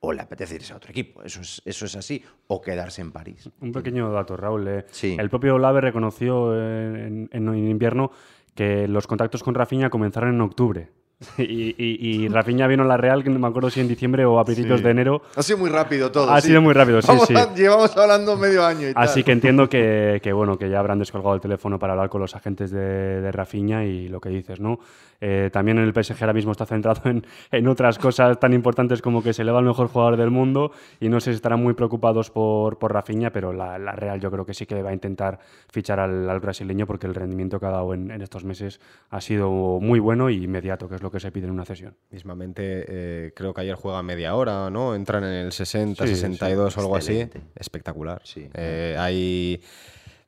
o 0.00 0.12
le 0.12 0.20
apetece 0.20 0.56
irse 0.56 0.72
a 0.72 0.76
otro 0.76 0.90
equipo. 0.90 1.22
Eso 1.22 1.40
es, 1.40 1.62
eso 1.64 1.86
es 1.86 1.96
así. 1.96 2.22
O 2.48 2.60
quedarse 2.60 3.00
en 3.00 3.12
París. 3.12 3.48
Un 3.60 3.72
pequeño 3.72 4.10
dato, 4.12 4.36
Raúl. 4.36 4.68
eh. 4.68 4.84
Sí. 4.90 5.16
El 5.18 5.30
propio 5.30 5.54
Olave 5.56 5.80
reconoció 5.80 6.54
en, 6.54 7.28
en- 7.32 7.48
en 7.48 7.68
invierno 7.70 8.10
que 8.54 8.86
los 8.88 9.06
contactos 9.06 9.42
con 9.42 9.54
Rafinha 9.54 9.90
comenzaron 9.90 10.34
en 10.34 10.40
octubre. 10.42 10.90
Y, 11.38 11.74
y, 11.78 12.24
y 12.24 12.28
Rafinha 12.28 12.66
vino 12.66 12.82
a 12.82 12.86
la 12.86 12.98
Real, 12.98 13.24
que 13.24 13.30
no 13.30 13.38
me 13.38 13.46
acuerdo 13.48 13.70
si 13.70 13.80
en 13.80 13.88
diciembre 13.88 14.26
o 14.26 14.38
a 14.38 14.44
principios 14.44 14.80
Sí. 14.80 14.84
de 14.84 14.90
enero. 14.90 15.22
Ha 15.34 15.42
sido 15.42 15.56
muy 15.58 15.70
rápido 15.70 16.12
todo. 16.12 16.30
Ha 16.30 16.40
sido 16.42 16.60
muy 16.60 16.74
rápido, 16.74 17.00
sí, 17.00 17.08
Vamos 17.08 17.26
sí. 17.26 17.34
a- 17.34 17.54
llevamos 17.54 17.96
hablando 17.96 18.36
medio 18.36 18.66
año 18.66 18.88
y 18.88 18.92
Así 18.94 19.20
tal. 19.20 19.24
que 19.24 19.32
entiendo 19.32 19.68
que, 19.68 20.20
que, 20.22 20.32
bueno, 20.34 20.58
que 20.58 20.68
ya 20.68 20.78
habrán 20.78 20.98
descolgado 20.98 21.34
el 21.34 21.40
teléfono 21.40 21.78
para 21.78 21.94
hablar 21.94 22.10
con 22.10 22.20
los 22.20 22.36
agentes 22.36 22.70
de, 22.70 23.22
de 23.22 23.32
Rafinha 23.32 23.84
y 23.86 24.08
lo 24.08 24.20
que 24.20 24.28
dices, 24.28 24.60
¿no? 24.60 24.78
Eh, 25.20 25.50
también 25.52 25.78
el 25.78 25.92
PSG 25.92 26.16
ahora 26.20 26.32
mismo 26.32 26.52
está 26.52 26.66
centrado 26.66 27.02
en, 27.08 27.24
en 27.50 27.68
otras 27.68 27.98
cosas 27.98 28.38
tan 28.38 28.52
importantes 28.52 29.02
como 29.02 29.22
que 29.22 29.32
se 29.32 29.42
eleva 29.42 29.60
el 29.60 29.64
mejor 29.64 29.88
jugador 29.88 30.16
del 30.16 30.30
mundo 30.30 30.72
y 31.00 31.08
no 31.08 31.20
sé 31.20 31.32
si 31.32 31.36
estarán 31.36 31.62
muy 31.62 31.74
preocupados 31.74 32.30
por, 32.30 32.78
por 32.78 32.92
Rafinha, 32.92 33.30
pero 33.32 33.52
la, 33.52 33.78
la 33.78 33.92
Real 33.92 34.20
yo 34.20 34.30
creo 34.30 34.44
que 34.44 34.54
sí 34.54 34.66
que 34.66 34.82
va 34.82 34.90
a 34.90 34.92
intentar 34.92 35.38
fichar 35.70 36.00
al, 36.00 36.28
al 36.28 36.40
brasileño 36.40 36.86
porque 36.86 37.06
el 37.06 37.14
rendimiento 37.14 37.58
que 37.58 37.66
ha 37.66 37.70
dado 37.70 37.94
en, 37.94 38.10
en 38.10 38.22
estos 38.22 38.44
meses 38.44 38.80
ha 39.10 39.20
sido 39.20 39.50
muy 39.80 39.98
bueno 40.00 40.30
y 40.30 40.42
inmediato, 40.42 40.88
que 40.88 40.96
es 40.96 41.02
lo 41.02 41.10
que 41.10 41.20
se 41.20 41.30
pide 41.32 41.46
en 41.46 41.52
una 41.52 41.64
cesión. 41.64 41.94
Mismamente, 42.10 42.84
eh, 42.88 43.32
creo 43.34 43.54
que 43.54 43.62
ayer 43.62 43.74
juega 43.74 44.02
media 44.02 44.34
hora, 44.34 44.70
¿no? 44.70 44.94
Entran 44.94 45.24
en 45.24 45.46
el 45.46 45.52
60, 45.52 46.06
Sí, 46.06 46.14
62 46.14 46.76
o 46.76 46.80
algo 46.80 46.96
así. 46.96 47.28
Espectacular. 47.54 48.20
Sí. 48.24 48.48
Eh, 48.54 48.96
ahí 48.98 49.60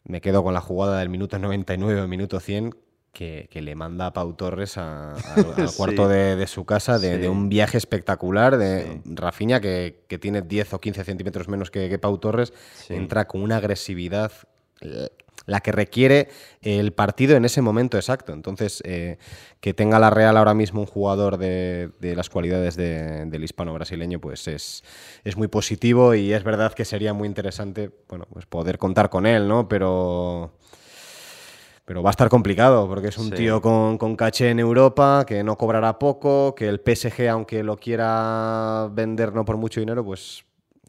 me 0.05 0.21
quedo 0.21 0.43
con 0.43 0.55
la 0.55 0.61
jugada 0.61 1.01
del 1.01 1.09
minuto 1.09 1.39
99 1.39 2.01
o 2.03 2.09
minuto 2.09 2.41
100 2.41 2.75
que, 3.13 3.49
que 3.51 3.63
le 3.63 3.75
manda 3.75 4.07
a 4.07 4.13
Pau 4.13 4.33
Torres 4.35 4.77
a- 4.79 5.13
al, 5.35 5.55
al 5.57 5.69
Sí. 5.69 5.77
cuarto 5.77 6.09
de, 6.09 6.37
de 6.37 6.47
su 6.47 6.65
casa 6.65 6.99
de, 6.99 7.15
Sí. 7.17 7.21
de 7.23 7.29
un 7.29 7.49
viaje 7.49 7.79
espectacular 7.79 8.57
de 8.59 9.01
Sí. 9.05 9.15
Rafinha, 9.15 9.61
que, 9.61 10.05
que 10.09 10.19
tiene 10.19 10.43
10 10.43 10.75
o 10.75 10.81
15 10.81 11.05
centímetros 11.05 11.49
menos 11.49 11.71
que, 11.71 11.89
que 11.89 11.99
Pau 11.99 12.19
Torres, 12.19 12.53
Sí. 12.87 12.95
entra 12.95 13.27
con 13.27 13.43
una 13.43 13.57
agresividad 13.57 14.33
eh, 14.81 15.09
la 15.47 15.61
que 15.61 15.73
requiere 15.73 16.29
el 16.61 16.93
partido 16.93 17.35
en 17.35 17.47
ese 17.47 17.63
momento 17.63 17.97
exacto. 17.97 18.35
Entonces, 18.35 18.83
eh, 18.85 19.17
que 19.61 19.73
tenga 19.73 19.99
la 19.99 20.11
Real 20.11 20.37
ahora 20.37 20.53
mismo 20.53 20.83
un 20.83 20.87
jugador 20.87 21.39
de, 21.39 21.91
de 22.01 22.15
las 22.15 22.29
cualidades 22.29 22.77
de- 22.77 23.25
del 23.25 23.45
hispano 23.45 23.73
brasileño, 23.73 24.21
pues 24.21 24.47
es, 24.47 24.85
es 25.25 25.37
muy 25.39 25.49
positivo 25.49 26.15
y 26.15 26.35
es 26.35 26.45
verdad 26.45 26.75
que 26.75 26.85
sería 26.85 27.15
muy 27.15 27.27
interesante 27.27 27.91
bueno, 28.11 28.27
pues 28.31 28.45
poder 28.45 28.77
contar 28.77 29.09
con 29.09 29.25
él, 29.25 29.49
¿no? 29.49 29.69
Pero. 29.69 30.53
Pero 31.89 32.03
va 32.03 32.11
a 32.11 32.13
estar 32.13 32.29
complicado 32.29 32.87
porque 32.87 33.09
es 33.09 33.17
un 33.17 33.31
Sí. 33.31 33.37
tío 33.37 33.63
con, 33.63 33.97
con 33.97 34.15
caché 34.15 34.51
en 34.51 34.59
Europa, 34.61 35.25
que 35.27 35.43
no 35.43 35.57
cobrará 35.57 35.99
poco, 35.99 36.55
que 36.55 36.69
el 36.69 36.81
PSG, 36.85 37.29
aunque 37.31 37.63
lo 37.63 37.77
quiera 37.79 38.89
vender 38.93 39.33
no 39.35 39.47
por 39.47 39.57
mucho 39.57 39.81
dinero, 39.81 40.05
pues, 40.05 40.45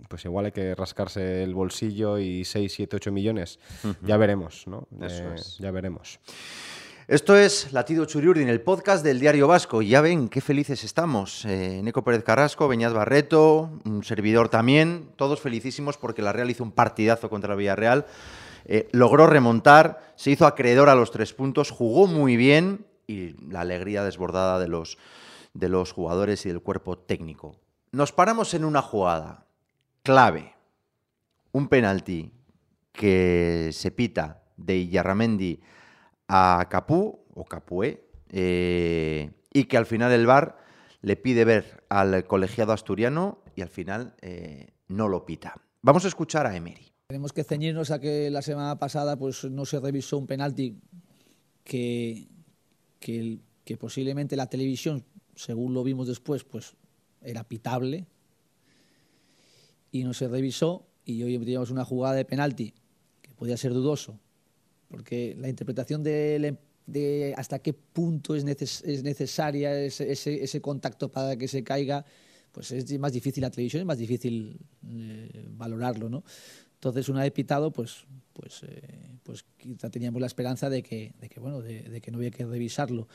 pues 0.10 0.26
igual 0.26 0.48
hay 0.48 0.52
que 0.52 0.76
rascarse 0.76 1.42
el 1.44 1.54
bolsillo 1.56 2.20
y 2.20 2.44
6, 2.44 2.74
7, 2.76 2.98
8 2.98 3.12
millones. 3.14 3.60
Ya 4.02 4.18
veremos, 4.18 4.66
¿no? 4.68 4.88
Eso 5.02 5.24
Eh, 5.24 5.36
es. 5.36 5.58
Ya 5.60 5.72
veremos. 5.72 6.20
Esto 7.08 7.36
es 7.38 7.72
Latido 7.72 8.04
Churiurdin, 8.06 8.50
el 8.50 8.60
podcast 8.62 9.02
del 9.04 9.22
Diario 9.22 9.48
Vasco. 9.48 9.82
Ya 9.82 10.02
ven 10.02 10.28
qué 10.30 10.42
felices 10.42 10.84
estamos. 10.84 11.46
Eh, 11.46 11.80
Neco 11.82 12.04
Pérez 12.04 12.24
Carrasco, 12.26 12.68
Beñat 12.68 12.94
Barreto, 12.94 13.72
un 13.86 14.04
servidor 14.04 14.50
también. 14.50 15.10
Todos 15.16 15.40
felicísimos 15.40 15.98
porque 15.98 16.22
la 16.22 16.34
Real 16.34 16.52
hizo 16.52 16.64
un 16.64 16.72
partidazo 16.72 17.30
contra 17.30 17.54
el 17.54 17.58
Villarreal. 17.60 18.06
Eh, 18.72 18.88
logró 18.92 19.26
remontar, 19.26 20.14
se 20.16 20.30
hizo 20.30 20.46
acreedor 20.46 20.90
a 20.90 20.96
los 20.96 21.10
tres 21.10 21.34
puntos, 21.34 21.72
jugó 21.72 22.06
muy 22.06 22.38
bien 22.38 22.86
y 23.08 23.30
la 23.52 23.62
alegría 23.62 24.04
desbordada 24.04 24.60
de 24.60 24.68
los, 24.68 25.00
de 25.56 25.70
los 25.70 25.92
jugadores 25.92 26.46
y 26.46 26.50
del 26.50 26.62
cuerpo 26.62 26.96
técnico. 26.96 27.56
Nos 27.92 28.12
paramos 28.12 28.54
en 28.54 28.66
una 28.66 28.84
jugada 28.84 29.48
clave, 30.04 30.54
un 31.52 31.68
penalti 31.68 32.32
que 32.92 33.72
se 33.74 33.90
pita 33.90 34.44
de 34.56 34.88
Yarramendi 34.88 35.60
a 36.28 36.68
Capú 36.70 37.26
o 37.34 37.46
Capué 37.46 38.06
eh, 38.30 39.32
y 39.52 39.64
que 39.64 39.78
al 39.78 39.88
final 39.88 40.12
el 40.12 40.28
VAR 40.28 40.60
le 41.02 41.16
pide 41.16 41.44
ver 41.44 41.84
al 41.90 42.24
colegiado 42.28 42.72
asturiano 42.72 43.40
y 43.56 43.64
al 43.64 43.70
final 43.70 44.14
eh, 44.22 44.68
no 44.90 45.08
lo 45.08 45.26
pita. 45.26 45.56
Vamos 45.82 46.06
a 46.06 46.10
escuchar 46.10 46.46
a 46.46 46.56
Emery. 46.56 46.89
Tenemos 47.10 47.34
que 47.34 47.44
ceñirnos 47.44 47.90
a 47.90 47.98
que 47.98 48.30
la 48.30 48.44
semana 48.44 48.78
pasada 48.78 49.18
pues, 49.18 49.44
no 49.46 49.66
se 49.66 49.80
revisó 49.80 50.20
un 50.20 50.28
penalti 50.28 50.76
que, 51.64 52.28
que, 53.00 53.40
que 53.66 53.78
posiblemente 53.78 54.36
la 54.36 54.46
televisión, 54.46 55.04
según 55.36 55.74
lo 55.74 55.84
vimos 55.84 56.08
después, 56.08 56.44
pues 56.44 56.76
era 57.24 57.44
pitable 57.46 58.06
y 59.92 60.04
no 60.04 60.14
se 60.14 60.28
revisó 60.28 60.86
y 61.04 61.24
hoy 61.24 61.40
teníamos 61.40 61.72
una 61.72 61.84
jugada 61.84 62.14
de 62.14 62.26
penalti 62.26 62.76
que 63.24 63.34
podía 63.34 63.58
ser 63.58 63.74
dudoso 63.74 64.20
porque 64.88 65.36
la 65.40 65.50
interpretación 65.50 66.04
de, 66.04 66.58
de 66.86 67.34
hasta 67.36 67.58
qué 67.58 67.74
punto 67.74 68.36
es, 68.36 68.46
neces- 68.46 68.84
es 68.86 69.02
necesaria 69.02 69.76
ese, 69.82 70.12
ese- 70.12 70.44
ese 70.44 70.62
contacto 70.62 71.12
para 71.12 71.36
que 71.38 71.48
se 71.48 71.64
caiga, 71.64 72.06
pues 72.52 72.72
es 72.72 73.00
más 73.00 73.14
difícil 73.14 73.42
la 73.42 73.50
televisión, 73.50 73.80
es 73.82 73.88
más 73.88 73.98
difícil 73.98 74.60
eh, 74.88 75.48
valorarlo, 75.58 76.08
¿no? 76.08 76.24
Entonces, 76.80 77.10
una 77.10 77.24
vez 77.24 77.34
pitado, 77.34 77.72
pues, 77.72 78.06
pues, 78.32 78.64
eh, 78.64 79.18
pues 79.24 79.44
quizá 79.58 79.90
teníamos 79.90 80.22
la 80.22 80.28
esperanza 80.28 80.70
de 80.70 80.82
que, 80.82 81.14
de 81.20 81.28
que, 81.28 81.42
bueno, 81.42 81.62
de, 81.62 82.00
que 82.00 82.10
no 82.10 82.20
había 82.20 82.32
que 82.32 82.46
revisarlo. 82.46 83.10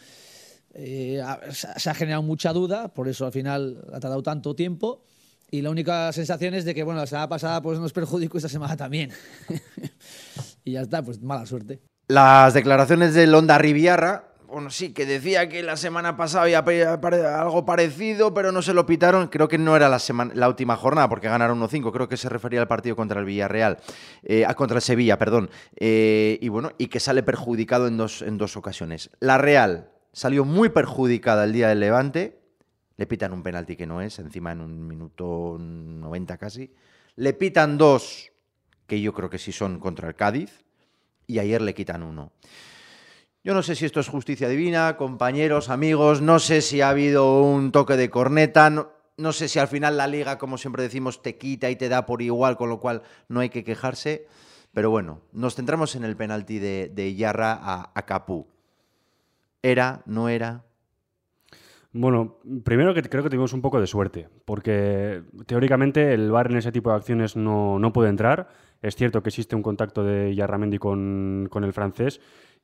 Eh, 0.74 1.22
se 1.50 1.88
ha- 1.90 1.94
generado 1.94 2.22
mucha 2.22 2.52
duda, 2.52 2.92
por 2.92 3.08
eso 3.08 3.24
al 3.24 3.32
final 3.32 3.82
ha 3.90 4.00
tardado 4.00 4.22
tanto 4.22 4.54
tiempo. 4.54 5.02
Y 5.50 5.62
la 5.62 5.70
única 5.70 6.12
sensación 6.12 6.52
es 6.52 6.66
de 6.66 6.74
que, 6.74 6.82
bueno, 6.82 7.00
la 7.00 7.06
semana 7.06 7.28
pasada 7.28 7.62
pues 7.62 7.78
nos 7.78 7.92
perjudicó 7.94 8.36
esta 8.36 8.50
semana 8.50 8.76
también. 8.76 9.10
y 10.64 10.72
ya 10.72 10.82
está, 10.82 11.02
pues 11.02 11.22
mala 11.22 11.46
suerte. 11.46 11.80
Las 12.08 12.52
declaraciones 12.52 13.14
del 13.14 13.34
Honda 13.34 13.56
Riviarra, 13.56 14.33
bueno, 14.54 14.70
sí, 14.70 14.92
que 14.92 15.04
decía 15.04 15.48
que 15.48 15.64
la 15.64 15.76
semana 15.76 16.16
pasada 16.16 16.44
había 16.44 16.92
algo 17.40 17.66
parecido, 17.66 18.32
pero 18.32 18.52
no 18.52 18.62
se 18.62 18.72
lo 18.72 18.86
pitaron. 18.86 19.26
Creo 19.26 19.48
que 19.48 19.58
no 19.58 19.74
era 19.74 19.88
la 19.88 20.48
última 20.48 20.76
jornada, 20.76 21.08
porque 21.08 21.28
ganaron 21.28 21.60
1-5. 21.60 21.92
Creo 21.92 22.08
que 22.08 22.16
se 22.16 22.28
refería 22.28 22.60
al 22.60 22.68
partido 22.68 22.94
contra 22.94 23.18
el 23.18 23.26
Villarreal, 23.26 23.78
eh, 24.22 24.44
ah, 24.46 24.54
contra 24.54 24.76
el 24.76 24.82
Sevilla, 24.82 25.18
perdón. 25.18 25.50
Eh, 25.74 26.38
y 26.40 26.48
bueno, 26.50 26.70
y 26.78 26.86
que 26.86 27.00
sale 27.00 27.24
perjudicado 27.24 27.88
en 27.88 27.96
dos, 27.96 28.22
en 28.22 28.38
dos 28.38 28.56
ocasiones. 28.56 29.10
La 29.18 29.38
Real 29.38 29.90
salió 30.12 30.44
muy 30.44 30.68
perjudicada 30.68 31.42
el 31.42 31.52
día 31.52 31.66
del 31.66 31.80
Levante. 31.80 32.38
Le 32.96 33.06
pitan 33.06 33.32
un 33.32 33.42
penalti 33.42 33.74
que 33.74 33.88
no 33.88 34.00
es, 34.02 34.20
encima 34.20 34.52
en 34.52 34.60
un 34.60 34.86
minuto 34.86 35.56
90 35.58 36.38
casi. 36.38 36.72
Le 37.16 37.32
pitan 37.32 37.76
dos, 37.76 38.30
que 38.86 39.00
yo 39.00 39.12
creo 39.12 39.28
que 39.28 39.38
sí 39.38 39.50
son 39.50 39.80
contra 39.80 40.06
el 40.06 40.14
Cádiz 40.14 40.64
y 41.26 41.40
ayer 41.40 41.60
le 41.60 41.74
quitan 41.74 42.04
uno. 42.04 42.30
Yo 43.44 43.52
no 43.52 43.62
sé 43.62 43.74
si 43.74 43.84
esto 43.84 44.00
es 44.00 44.08
justicia 44.08 44.48
divina, 44.48 44.96
compañeros, 44.96 45.68
amigos, 45.68 46.22
no 46.22 46.38
sé 46.38 46.62
si 46.62 46.80
ha 46.80 46.88
habido 46.88 47.42
un 47.42 47.72
toque 47.72 47.94
de 47.94 48.08
corneta, 48.08 48.70
no, 48.70 49.32
sé 49.32 49.48
si 49.48 49.58
al 49.58 49.68
final 49.68 49.98
la 49.98 50.06
liga, 50.06 50.38
como 50.38 50.56
siempre 50.56 50.82
decimos, 50.82 51.20
te 51.20 51.36
quita 51.36 51.68
y 51.68 51.76
te 51.76 51.90
da 51.90 52.06
por 52.06 52.22
igual, 52.22 52.56
con 52.56 52.70
lo 52.70 52.80
cual 52.80 53.02
no 53.28 53.40
hay 53.40 53.50
que 53.50 53.62
quejarse. 53.62 54.26
Pero 54.72 54.88
bueno, 54.88 55.20
nos 55.32 55.56
centramos 55.56 55.94
en 55.94 56.04
el 56.04 56.16
penalti 56.16 56.58
de, 56.58 56.90
de 56.94 57.14
Yarra 57.16 57.52
a, 57.52 57.92
a 57.94 58.06
Capú. 58.06 58.46
¿Era? 59.62 60.00
¿No 60.06 60.30
era? 60.30 60.64
Bueno, 61.92 62.38
primero 62.64 62.94
que 62.94 63.02
creo 63.02 63.22
que 63.22 63.28
tuvimos 63.28 63.52
un 63.52 63.60
poco 63.60 63.78
de 63.78 63.86
suerte, 63.86 64.28
porque 64.46 65.22
teóricamente 65.46 66.14
el 66.14 66.30
VAR 66.30 66.50
en 66.50 66.56
ese 66.56 66.72
tipo 66.72 66.88
de 66.88 66.96
acciones 66.96 67.36
no, 67.36 67.78
no 67.78 67.92
puede 67.92 68.08
entrar. 68.08 68.48
Es 68.82 68.96
cierto 68.96 69.22
que 69.22 69.28
existe 69.28 69.54
un 69.54 69.62
contacto 69.62 70.02
de 70.02 70.34
Yarramendi 70.34 70.78
con, 70.78 71.46
con 71.50 71.62
el 71.62 71.72
francés, 71.72 72.20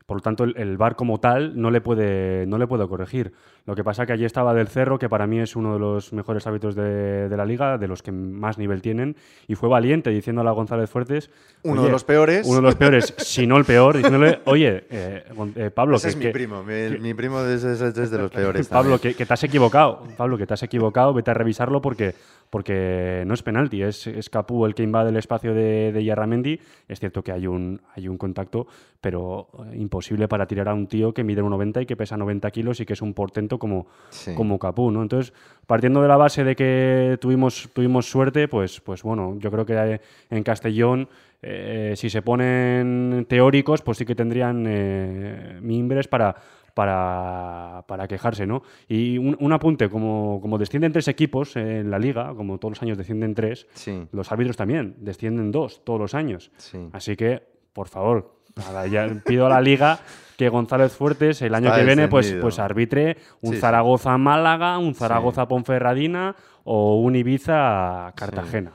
por 0.07 0.17
lo 0.19 0.23
tanto 0.23 0.45
el, 0.45 0.55
el 0.57 0.77
VAR 0.77 0.97
como 0.97 1.21
tal 1.21 1.61
no 1.61 1.71
le, 1.71 1.81
puede, 1.81 2.45
no 2.47 2.59
le 2.59 2.67
puede 2.67 2.87
corregir. 2.89 3.33
Lo 3.67 3.75
que 3.77 3.85
pasa 3.85 4.07
que 4.07 4.13
allí 4.13 4.25
estaba 4.25 4.55
Del 4.55 4.69
Cerro, 4.69 4.99
que 4.99 5.09
para 5.09 5.27
mí 5.27 5.39
es 5.39 5.55
uno 5.55 5.75
de 5.75 5.79
los 5.79 6.13
mejores 6.13 6.47
árbitros 6.47 6.75
de, 6.75 7.29
de 7.29 7.37
la 7.37 7.45
liga, 7.45 7.79
de 7.79 7.87
los 7.87 8.03
que 8.03 8.11
más 8.11 8.59
nivel 8.59 8.83
tienen, 8.83 9.15
y 9.47 9.55
fue 9.55 9.69
valiente 9.69 10.11
diciéndole 10.11 10.49
a 10.49 10.53
González 10.53 10.91
Fuertes... 10.91 11.31
Uno 11.63 11.75
"Oye, 11.83 11.87
de 11.87 11.93
los 11.93 12.03
peores. 12.05 12.47
Uno 12.47 12.57
de 12.57 12.63
los 12.63 12.75
peores, 12.75 13.15
si 13.19 13.47
no 13.47 13.57
el 13.59 13.65
peor, 13.65 13.97
diciéndole, 13.99 14.41
oye, 14.47 14.85
eh, 14.91 15.25
eh, 15.57 15.71
Pablo... 15.71 15.97
Ese 15.97 16.07
que- 16.07 16.11
es 16.11 16.17
mi 16.17 16.23
que- 16.25 16.31
primo, 16.33 16.65
mi, 16.65 16.99
mi 16.99 17.15
primo 17.15 17.41
es, 17.43 17.63
es- 17.63 17.81
es 17.81 18.11
de 18.11 18.19
los 18.19 18.31
peores. 18.31 18.67
Pablo, 18.71 18.99
que, 18.99 19.15
que 19.15 19.27
te 19.27 19.33
has 19.35 19.45
equivocado. 19.45 20.03
Pablo, 20.17 20.37
que 20.39 20.47
te 20.47 20.55
has 20.55 20.63
equivocado, 20.63 21.13
vete 21.15 21.31
a 21.31 21.35
revisarlo 21.35 21.81
porque, 21.83 22.15
porque 22.49 23.23
no 23.27 23.35
es 23.35 23.43
penalti, 23.43 23.83
es, 23.83 24.07
es 24.07 24.31
Capú 24.31 24.65
el 24.67 24.75
que 24.75 24.83
invade 24.83 25.11
el 25.11 25.17
espacio 25.17 25.55
de, 25.55 25.93
de 25.93 26.05
Yarramendi. 26.05 26.59
Es 26.89 26.99
cierto 26.99 27.23
que 27.23 27.31
hay 27.33 27.47
un, 27.47 27.81
hay 27.95 28.09
un 28.09 28.17
contacto, 28.19 28.67
pero 29.01 29.49
eh, 29.73 29.77
imposible 29.91 30.29
para 30.29 30.47
tirar 30.47 30.69
a 30.69 30.75
un 30.75 30.87
tío 30.87 31.13
que 31.13 31.25
mide 31.25 31.43
1,90 31.43 31.83
y 31.83 31.87
que 31.87 31.97
pesa 31.97 32.17
90 32.17 32.49
kilos 32.53 32.79
y 32.81 32.87
que 32.87 32.93
es 32.93 33.03
un 33.03 33.13
portento 33.13 33.59
como, 33.59 33.89
Sí. 34.11 34.35
como 34.37 34.57
Capú, 34.59 34.93
¿no? 34.93 35.03
Entonces, 35.03 35.33
partiendo 35.67 36.01
de 36.01 36.07
la 36.09 36.17
base 36.17 36.45
de 36.45 36.55
que 36.55 37.19
tuvimos, 37.21 37.69
tuvimos 37.73 38.07
suerte, 38.09 38.47
pues, 38.47 38.81
pues 38.81 39.03
bueno, 39.03 39.37
yo 39.39 39.51
creo 39.51 39.67
que 39.67 39.75
eh, 39.75 40.01
en 40.31 40.43
Castellón, 40.45 41.09
eh, 41.43 41.95
si 41.97 42.09
se 42.09 42.23
ponen 42.23 43.27
teóricos, 43.29 43.83
pues 43.83 43.99
sí 43.99 44.05
que 44.07 44.15
tendrían 44.15 44.65
eh, 44.69 45.59
mimbres 45.61 46.07
para, 46.07 46.37
para, 46.73 47.83
para 47.89 48.07
quejarse, 48.07 48.47
¿no? 48.47 48.63
Y 48.87 49.19
un, 49.19 49.37
un 49.41 49.53
apunte, 49.53 49.89
como, 49.89 50.39
como 50.41 50.57
descienden 50.57 50.93
tres 50.93 51.09
equipos 51.09 51.57
en 51.57 51.91
la 51.91 51.99
liga, 51.99 52.33
como 52.37 52.59
todos 52.59 52.73
los 52.77 52.83
años 52.83 52.97
descienden 52.97 53.35
tres, 53.35 53.67
Sí. 53.75 54.07
los 54.13 54.31
árbitros 54.31 54.57
también 54.57 54.95
descienden 54.99 55.51
dos 55.51 55.83
todos 55.85 55.99
los 55.99 56.15
años. 56.15 56.53
Sí. 56.59 56.79
Así 56.93 57.17
que, 57.17 57.43
por 57.73 57.89
favor, 57.89 58.39
nada, 58.57 58.87
ya 58.87 59.09
pido 59.25 59.47
a 59.47 59.49
la 59.51 59.61
liga 59.61 59.99
que 60.37 60.49
González 60.49 60.93
Fuertes 60.93 61.43
el 61.43 61.55
año 61.55 61.69
Está 61.69 61.81
que 61.81 61.85
viene 61.87 62.09
pues, 62.09 62.35
pues 62.41 62.59
arbitre 62.59 63.17
un 63.43 63.51
Sí, 63.51 63.57
sí. 63.57 63.61
Zaragoza-Málaga, 63.61 64.79
un 64.79 64.95
Zaragoza-Ponferradina 64.95 66.35
o 66.65 67.01
un 67.01 67.15
Ibiza-Cartagena. 67.17 68.73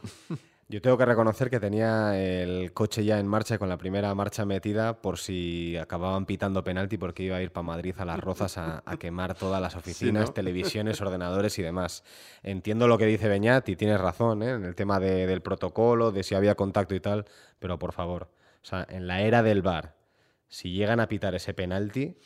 Yo 0.68 0.82
tengo 0.82 0.98
que 0.98 1.06
reconocer 1.06 1.52
que 1.52 1.60
tenía 1.60 2.18
el 2.20 2.74
coche 2.74 3.06
ya 3.06 3.20
en 3.20 3.28
marcha 3.28 3.60
con 3.60 3.70
la 3.70 3.78
primera 3.78 4.14
marcha 4.16 4.46
metida 4.46 5.00
por 5.00 5.20
si 5.20 5.78
acababan 5.78 6.26
pitando 6.26 6.64
penalti 6.64 6.98
porque 6.98 7.22
iba 7.22 7.36
a 7.38 7.42
ir 7.44 7.52
para 7.52 7.64
Madrid 7.68 7.94
a 8.00 8.06
las 8.06 8.20
rozas 8.20 8.58
a, 8.58 8.82
a 8.84 8.98
quemar 8.98 9.36
todas 9.36 9.62
las 9.62 9.76
oficinas, 9.76 10.28
¿no? 10.30 10.34
televisiones, 10.34 11.00
ordenadores 11.02 11.60
y 11.60 11.62
demás. 11.62 12.04
Entiendo 12.42 12.88
lo 12.88 12.98
que 12.98 13.06
dice 13.06 13.28
Beñat 13.30 13.70
y 13.70 13.76
tienes 13.76 14.02
razón 14.02 14.42
¿eh? 14.42 14.52
en 14.54 14.66
el 14.66 14.74
tema 14.74 15.00
de- 15.00 15.28
del 15.28 15.42
protocolo, 15.42 16.12
de 16.12 16.24
si 16.24 16.34
había 16.34 16.56
contacto 16.56 16.96
y 16.96 17.00
tal, 17.00 17.26
pero 17.60 17.78
por 17.78 17.92
favor, 17.94 18.28
o 18.66 18.68
sea, 18.68 18.88
en 18.90 19.06
la 19.06 19.22
era 19.22 19.44
del 19.44 19.62
bar, 19.62 19.96
si 20.48 20.72
llegan 20.72 21.00
a 21.00 21.08
pitar 21.08 21.36
ese 21.36 21.54
penalti, 21.54 22.18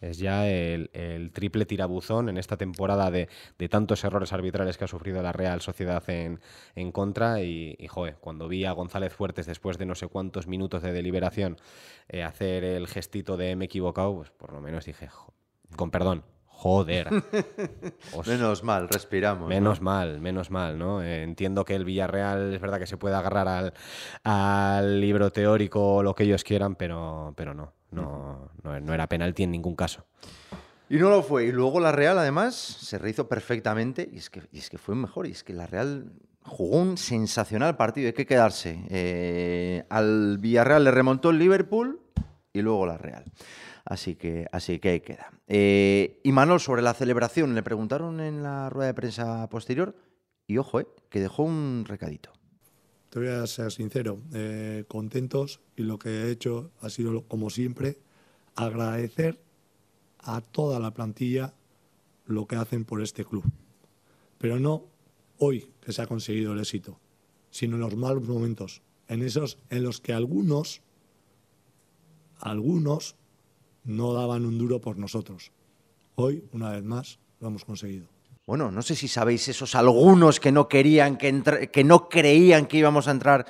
es 0.00 0.18
ya 0.18 0.48
el, 0.48 0.90
triple 1.32 1.66
tirabuzón 1.66 2.28
en 2.28 2.38
esta 2.38 2.56
temporada 2.56 3.10
de, 3.10 3.28
tantos 3.68 4.04
errores 4.04 4.32
arbitrales 4.32 4.78
que 4.78 4.84
ha 4.84 4.86
sufrido 4.86 5.20
la 5.22 5.32
Real 5.32 5.60
Sociedad 5.60 6.08
en, 6.08 6.38
en 6.76 6.92
contra. 6.92 7.42
Y, 7.42 7.74
y, 7.80 7.88
cuando 8.20 8.46
vi 8.46 8.64
a 8.64 8.70
González 8.70 9.12
Fuertes 9.12 9.46
después 9.46 9.76
de 9.76 9.86
no 9.86 9.96
sé 9.96 10.06
cuántos 10.06 10.46
minutos 10.46 10.82
de 10.82 10.92
deliberación 10.92 11.56
eh, 12.08 12.22
hacer 12.22 12.62
el 12.62 12.86
gestito 12.86 13.36
de 13.36 13.56
me 13.56 13.64
he 13.64 13.66
equivocado, 13.66 14.14
pues 14.14 14.30
por 14.30 14.52
lo 14.52 14.60
menos 14.60 14.84
dije, 14.84 15.08
"Jo- 15.08 15.34
con 15.74 15.90
perdón, 15.90 16.22
joder. 16.58 17.08
Os- 18.14 18.26
Menos 18.26 18.64
mal, 18.64 18.88
respiramos. 18.88 19.42
¿no? 19.42 19.48
Menos 19.48 19.80
mal, 19.80 20.20
menos 20.20 20.50
mal, 20.50 20.76
¿no? 20.78 21.02
Eh, 21.02 21.22
entiendo 21.22 21.64
que 21.64 21.74
el 21.76 21.84
Villarreal 21.84 22.52
es 22.54 22.60
verdad 22.60 22.78
que 22.80 22.86
se 22.88 22.96
puede 22.96 23.14
agarrar 23.14 23.46
al, 23.46 23.72
al 24.24 25.00
libro 25.00 25.30
teórico 25.30 25.96
o 25.96 26.02
lo 26.02 26.14
que 26.14 26.24
ellos 26.24 26.42
quieran, 26.42 26.74
pero, 26.74 27.32
pero 27.36 27.54
no, 27.54 27.72
no, 27.92 28.50
no, 28.64 28.80
no 28.80 28.94
era 28.94 29.06
penalti 29.08 29.44
en 29.44 29.52
ningún 29.52 29.76
caso. 29.76 30.04
Y 30.90 30.96
no 30.96 31.10
lo 31.10 31.22
fue. 31.22 31.44
Y 31.44 31.52
luego 31.52 31.80
la 31.80 31.92
Real, 31.92 32.18
además, 32.18 32.54
se 32.56 32.98
rehizo 32.98 33.28
perfectamente. 33.28 34.08
Y 34.12 34.16
es 34.18 34.30
que, 34.30 34.42
y 34.50 34.58
es 34.58 34.70
que 34.70 34.78
fue 34.78 34.94
mejor. 34.94 35.26
Y 35.26 35.32
es 35.32 35.44
que 35.44 35.52
la 35.52 35.66
Real 35.66 36.10
jugó 36.42 36.78
un 36.78 36.96
sensacional 36.96 37.76
partido. 37.76 38.06
Hay 38.08 38.14
que 38.14 38.24
quedarse. 38.26 38.80
Eh, 38.88 39.84
al 39.90 40.38
Villarreal 40.38 40.84
le 40.84 40.90
remontó 40.90 41.28
el 41.30 41.38
Liverpool 41.38 42.00
y 42.54 42.62
luego 42.62 42.86
la 42.86 42.96
Real. 42.96 43.24
Así 43.88 44.16
que, 44.16 44.46
así 44.52 44.80
que 44.80 44.90
ahí 44.90 45.00
queda. 45.00 45.32
Eh, 45.46 46.20
y 46.22 46.30
Manol, 46.30 46.60
sobre 46.60 46.82
la 46.82 46.92
celebración, 46.92 47.54
le 47.54 47.62
preguntaron 47.62 48.20
en 48.20 48.42
la 48.42 48.68
rueda 48.68 48.88
de 48.88 48.94
prensa 48.94 49.48
posterior. 49.48 49.96
Y 50.46 50.58
ojo, 50.58 50.80
eh, 50.80 50.86
que 51.08 51.20
dejó 51.20 51.44
un 51.44 51.86
recadito. 51.88 52.30
Te 53.08 53.18
voy 53.18 53.28
a 53.28 53.46
ser 53.46 53.72
sincero, 53.72 54.20
eh, 54.34 54.84
contentos 54.88 55.62
y 55.74 55.84
lo 55.84 55.98
que 55.98 56.10
he 56.10 56.30
hecho 56.30 56.70
ha 56.82 56.90
sido, 56.90 57.22
como 57.22 57.48
siempre, 57.48 57.96
agradecer 58.56 59.40
a 60.18 60.42
toda 60.42 60.78
la 60.80 60.92
plantilla 60.92 61.54
lo 62.26 62.46
que 62.46 62.56
hacen 62.56 62.84
por 62.84 63.00
este 63.00 63.24
club. 63.24 63.44
Pero 64.36 64.60
no 64.60 64.84
hoy 65.38 65.72
que 65.80 65.94
se 65.94 66.02
ha 66.02 66.06
conseguido 66.06 66.52
el 66.52 66.60
éxito, 66.60 67.00
sino 67.50 67.76
en 67.76 67.80
los 67.80 67.96
malos 67.96 68.24
momentos, 68.24 68.82
en 69.08 69.22
esos 69.22 69.56
en 69.70 69.82
los 69.82 70.02
que 70.02 70.12
algunos, 70.12 70.82
algunos 72.38 73.16
no 73.88 74.12
daban 74.12 74.46
un 74.46 74.56
duro 74.58 74.80
por 74.80 74.96
nosotros. 74.98 75.50
Hoy, 76.14 76.44
una 76.52 76.70
vez 76.70 76.84
más, 76.84 77.18
lo 77.40 77.48
hemos 77.48 77.64
conseguido. 77.64 78.06
Bueno, 78.46 78.70
no 78.70 78.82
sé 78.82 78.94
si 78.94 79.08
sabéis 79.08 79.48
esos 79.48 79.74
algunos 79.74 80.40
que 80.40 80.52
no 80.52 80.68
querían 80.68 81.16
que 81.16 81.42
que 81.72 81.84
no 81.84 82.08
creían 82.08 82.66
que 82.66 82.78
íbamos 82.78 83.08
a 83.08 83.10
entrar. 83.10 83.44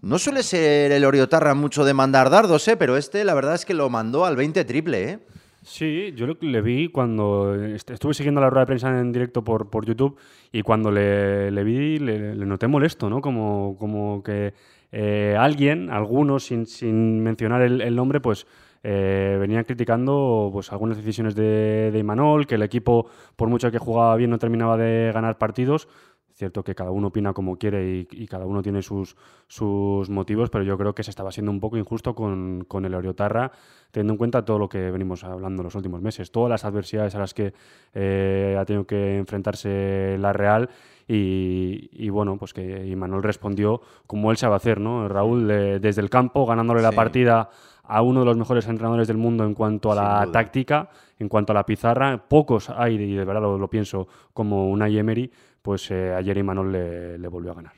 No 0.00 0.18
suele 0.18 0.42
ser 0.42 0.90
el 0.92 1.04
Oriotarra 1.04 1.54
mucho 1.54 1.84
de 1.84 1.94
mandar 1.94 2.28
dardos, 2.30 2.66
¿eh? 2.68 2.76
pero 2.76 2.96
este 2.96 3.24
la 3.24 3.34
verdad 3.34 3.54
es 3.54 3.64
que 3.64 3.74
lo 3.74 3.88
mandó 3.90 4.24
al 4.24 4.36
20 4.36 4.64
triple. 4.64 5.10
¿eh? 5.10 5.18
Sí, 5.62 6.12
yo 6.16 6.26
lo 6.26 6.38
que 6.38 6.46
le 6.46 6.60
vi 6.60 6.88
cuando 6.88 7.54
est- 7.54 7.90
estuve 7.90 8.14
siguiendo 8.14 8.40
la 8.40 8.50
rueda 8.50 8.62
de 8.62 8.66
prensa 8.66 8.98
en 8.98 9.12
directo 9.12 9.44
por, 9.44 9.70
por 9.70 9.86
YouTube 9.86 10.16
y 10.50 10.62
cuando 10.62 10.90
le, 10.90 11.50
le 11.52 11.62
vi 11.62 11.98
le, 12.00 12.34
le 12.34 12.46
noté 12.46 12.66
molesto, 12.66 13.08
¿no? 13.08 13.20
Como, 13.20 13.76
como 13.78 14.22
que 14.24 14.54
eh, 14.90 15.36
alguien, 15.38 15.88
algunos, 15.90 16.46
sin, 16.46 16.66
sin 16.66 17.22
mencionar 17.22 17.62
el, 17.62 17.80
el 17.80 17.94
nombre, 17.94 18.18
pues 18.20 18.46
eh, 18.82 19.36
venían 19.40 19.64
criticando 19.64 20.50
pues, 20.52 20.72
algunas 20.72 20.96
decisiones 20.96 21.34
de, 21.34 21.90
de 21.92 21.98
Imanol, 21.98 22.46
que 22.46 22.56
el 22.56 22.62
equipo, 22.62 23.06
por 23.36 23.48
mucho 23.48 23.70
que 23.70 23.78
jugaba 23.78 24.16
bien, 24.16 24.30
no 24.30 24.38
terminaba 24.38 24.76
de 24.76 25.10
ganar 25.12 25.38
partidos. 25.38 25.88
Cierto 26.34 26.64
que 26.64 26.74
cada 26.74 26.90
uno 26.90 27.08
opina 27.08 27.34
como 27.34 27.56
quiere 27.58 27.86
y, 27.86 28.08
y 28.10 28.26
cada 28.26 28.46
uno 28.46 28.62
tiene 28.62 28.80
sus, 28.80 29.16
sus 29.48 30.08
motivos, 30.08 30.48
pero 30.48 30.64
yo 30.64 30.78
creo 30.78 30.94
que 30.94 31.02
se 31.02 31.10
estaba 31.10 31.30
siendo 31.30 31.52
un 31.52 31.60
poco 31.60 31.76
injusto 31.76 32.14
con, 32.14 32.64
con 32.66 32.86
el 32.86 32.94
Oriotarra, 32.94 33.52
teniendo 33.90 34.14
en 34.14 34.18
cuenta 34.18 34.42
todo 34.42 34.58
lo 34.58 34.66
que 34.68 34.90
venimos 34.90 35.22
hablando 35.24 35.60
en 35.60 35.64
los 35.64 35.74
últimos 35.74 36.00
meses, 36.00 36.32
todas 36.32 36.48
las 36.48 36.64
adversidades 36.64 37.14
a 37.14 37.18
las 37.18 37.34
que 37.34 37.52
eh, 37.92 38.56
ha 38.58 38.64
tenido 38.64 38.86
que 38.86 39.18
enfrentarse 39.18 40.16
la 40.18 40.32
Real 40.32 40.70
y, 41.06 41.90
y 41.92 42.08
bueno, 42.08 42.38
pues 42.38 42.54
que 42.54 42.86
Imanol 42.86 43.22
respondió 43.22 43.82
como 44.06 44.30
él 44.30 44.36
sabe 44.38 44.56
hacer, 44.56 44.80
¿no? 44.80 45.08
Raúl, 45.08 45.46
de- 45.46 45.80
desde 45.80 46.00
el 46.00 46.08
campo, 46.10 46.46
ganándole 46.46 46.80
la 46.80 46.90
Sí. 46.90 46.96
partida 46.96 47.50
a 47.84 48.02
uno 48.02 48.20
de 48.20 48.26
los 48.26 48.36
mejores 48.36 48.66
entrenadores 48.68 49.08
del 49.08 49.16
mundo 49.16 49.44
en 49.44 49.54
cuanto 49.54 49.90
a 49.90 49.94
Sin 49.94 50.04
la 50.04 50.20
duda. 50.24 50.32
táctica, 50.32 50.88
en 51.18 51.28
cuanto 51.28 51.52
a 51.52 51.54
la 51.54 51.66
pizarra. 51.66 52.28
Pocos 52.28 52.70
hay, 52.70 52.94
y 52.94 53.14
de 53.14 53.24
verdad 53.24 53.42
lo, 53.42 53.58
lo 53.58 53.68
pienso, 53.68 54.06
como 54.32 54.70
Unai 54.70 54.98
Emery, 54.98 55.30
pues 55.62 55.90
eh, 55.90 56.14
ayer 56.14 56.36
Imanol 56.38 56.72
le, 56.72 57.18
le 57.18 57.28
volvió 57.28 57.52
a 57.52 57.54
ganar. 57.54 57.72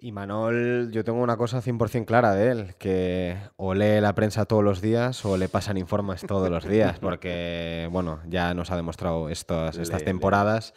Y 0.00 0.12
Manol, 0.12 0.90
yo 0.92 1.02
tengo 1.02 1.20
una 1.20 1.36
cosa 1.36 1.60
100% 1.60 2.04
clara 2.04 2.32
de 2.32 2.50
él, 2.52 2.74
que 2.78 3.36
o 3.56 3.74
lee 3.74 4.00
la 4.00 4.14
prensa 4.14 4.44
todos 4.44 4.62
los 4.62 4.80
días 4.80 5.24
o 5.24 5.36
le 5.36 5.48
pasan 5.48 5.76
informes 5.76 6.22
todos 6.24 6.48
los 6.50 6.68
días, 6.68 6.98
porque, 7.00 7.88
bueno, 7.90 8.20
ya 8.28 8.54
nos 8.54 8.70
ha 8.70 8.76
demostrado 8.76 9.28
estas, 9.28 9.76
estas 9.76 10.00
Lee, 10.00 10.06
temporadas 10.06 10.72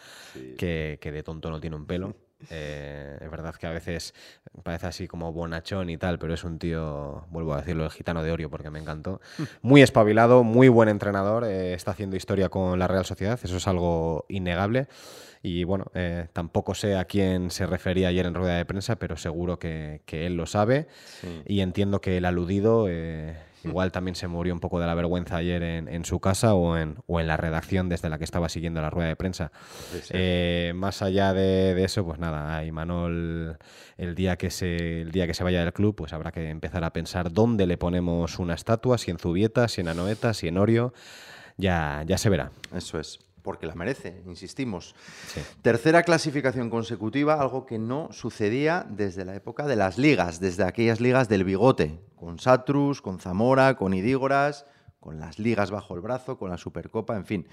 que, 0.58 0.98
que 1.00 1.12
de 1.12 1.22
tonto 1.22 1.52
no 1.52 1.60
tiene 1.60 1.76
un 1.76 1.86
pelo. 1.86 2.16
Eh, 2.50 3.18
es 3.20 3.32
verdad 3.32 3.56
que 3.56 3.68
a 3.68 3.72
veces 3.72 4.14
parece 4.64 4.88
así 4.88 5.08
como 5.08 5.32
bonachón 5.32 5.90
y 5.90 5.98
tal, 5.98 6.20
pero 6.20 6.34
es 6.34 6.44
un 6.44 6.60
tío, 6.60 7.26
vuelvo 7.30 7.54
a 7.54 7.58
decirlo, 7.58 7.86
el 7.86 7.92
gitano 7.92 8.24
de 8.24 8.32
Orio 8.32 8.50
porque 8.50 8.70
me 8.70 8.80
encantó. 8.80 9.22
Muy 9.62 9.82
espabilado, 9.82 10.44
muy 10.44 10.70
buen 10.70 10.90
entrenador, 10.90 11.44
eh, 11.44 11.74
está 11.74 11.92
haciendo 11.92 12.16
historia 12.16 12.50
con 12.50 12.80
la 12.80 12.88
Real 12.88 13.06
Sociedad, 13.06 13.40
eso 13.42 13.58
es 13.58 13.68
algo 13.68 14.26
innegable. 14.30 14.88
Y 15.44 15.64
bueno, 15.64 15.86
eh, 15.96 16.28
tampoco 16.34 16.76
sé 16.76 16.96
a 16.96 17.06
quién 17.06 17.50
se 17.50 17.66
refería 17.66 18.10
ayer 18.10 18.28
en 18.28 18.36
rueda 18.36 18.58
de 18.58 18.66
prensa, 18.66 18.98
pero 18.98 19.18
seguro 19.18 19.58
que, 19.58 20.02
que 20.06 20.28
él 20.28 20.36
lo 20.36 20.46
sabe. 20.46 20.88
Y 21.48 21.62
entiendo 21.62 22.00
que 22.00 22.18
el 22.18 22.26
aludido 22.26 22.88
igual 23.64 23.92
también 23.92 24.16
se 24.16 24.28
murió 24.28 24.54
un 24.54 24.60
poco 24.60 24.80
de 24.80 24.88
la 24.88 24.96
vergüenza 24.96 25.38
ayer 25.38 25.62
en, 25.64 25.88
en 25.88 26.06
su 26.06 26.20
casa 26.20 26.54
o 26.54 26.78
en, 26.78 26.98
o 27.08 27.20
en 27.20 27.28
la 27.28 27.38
redacción 27.38 27.90
desde 27.90 28.10
la 28.10 28.18
que 28.18 28.24
estaba 28.24 28.50
siguiendo 28.50 28.82
la 28.82 28.90
rueda 28.90 29.10
de 29.10 29.16
prensa. 29.16 29.52
Eh, 30.10 30.74
más 30.76 31.02
allá 31.02 31.34
de, 31.34 31.74
de 31.76 31.84
eso, 31.84 32.06
pues 32.06 32.20
nada, 32.20 32.58
a 32.58 32.66
Imanol 32.66 33.58
el 33.98 34.16
día 34.16 34.36
que 34.38 34.50
se 34.50 35.02
el 35.02 35.12
día 35.12 35.28
que 35.28 35.34
se 35.34 35.44
vaya 35.44 35.64
del 35.64 35.74
club, 35.74 35.96
pues 35.96 36.14
habrá 36.14 36.32
que 36.32 36.50
empezar 36.50 36.84
a 36.84 36.92
pensar 36.92 37.32
dónde 37.32 37.68
le 37.68 37.78
ponemos 37.78 38.40
una 38.40 38.54
estatua, 38.56 38.98
si 38.98 39.12
en 39.12 39.18
Zubieta, 39.18 39.68
si 39.68 39.82
en 39.82 39.90
Anoeta, 39.90 40.34
si 40.34 40.48
en 40.48 40.58
Orio, 40.58 40.94
ya, 41.58 42.04
ya 42.08 42.18
se 42.18 42.30
verá. 42.30 42.52
Eso 42.76 43.00
es, 43.00 43.20
porque 43.42 43.66
la 43.66 43.76
merece, 43.76 44.22
insistimos. 44.26 44.96
Sí. 45.28 45.42
Tercera 45.62 46.04
clasificación 46.04 46.70
consecutiva, 46.70 47.36
algo 47.42 47.66
que 47.66 47.80
no 47.80 48.10
sucedía 48.12 48.86
desde 48.90 49.26
la 49.26 49.36
época 49.36 49.66
de 49.68 49.76
las 49.76 49.98
ligas, 49.98 50.40
desde 50.40 50.64
aquellas 50.64 51.00
ligas 51.00 51.28
del 51.30 51.44
bigote, 51.44 52.00
con 52.16 52.40
Satrus, 52.40 53.02
con 53.02 53.20
Zamora, 53.20 53.76
con 53.76 53.94
Idígoras, 53.94 54.66
con 55.00 55.20
las 55.20 55.40
ligas 55.40 55.72
bajo 55.72 55.96
el 55.96 56.02
brazo, 56.02 56.38
con 56.38 56.50
la 56.52 56.58
Supercopa, 56.58 57.16
en 57.16 57.26
fin, 57.26 57.48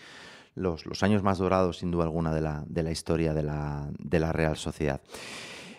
los, 0.54 0.84
los 0.86 1.02
años 1.02 1.22
más 1.22 1.38
dorados, 1.38 1.78
sin 1.78 1.90
duda 1.90 2.04
alguna, 2.04 2.34
de 2.34 2.40
la, 2.42 2.64
de 2.66 2.82
la 2.82 2.90
historia 2.90 3.32
de 3.32 3.42
la, 3.42 3.88
de 3.98 4.18
la 4.20 4.32
Real 4.32 4.56
Sociedad. 4.56 5.00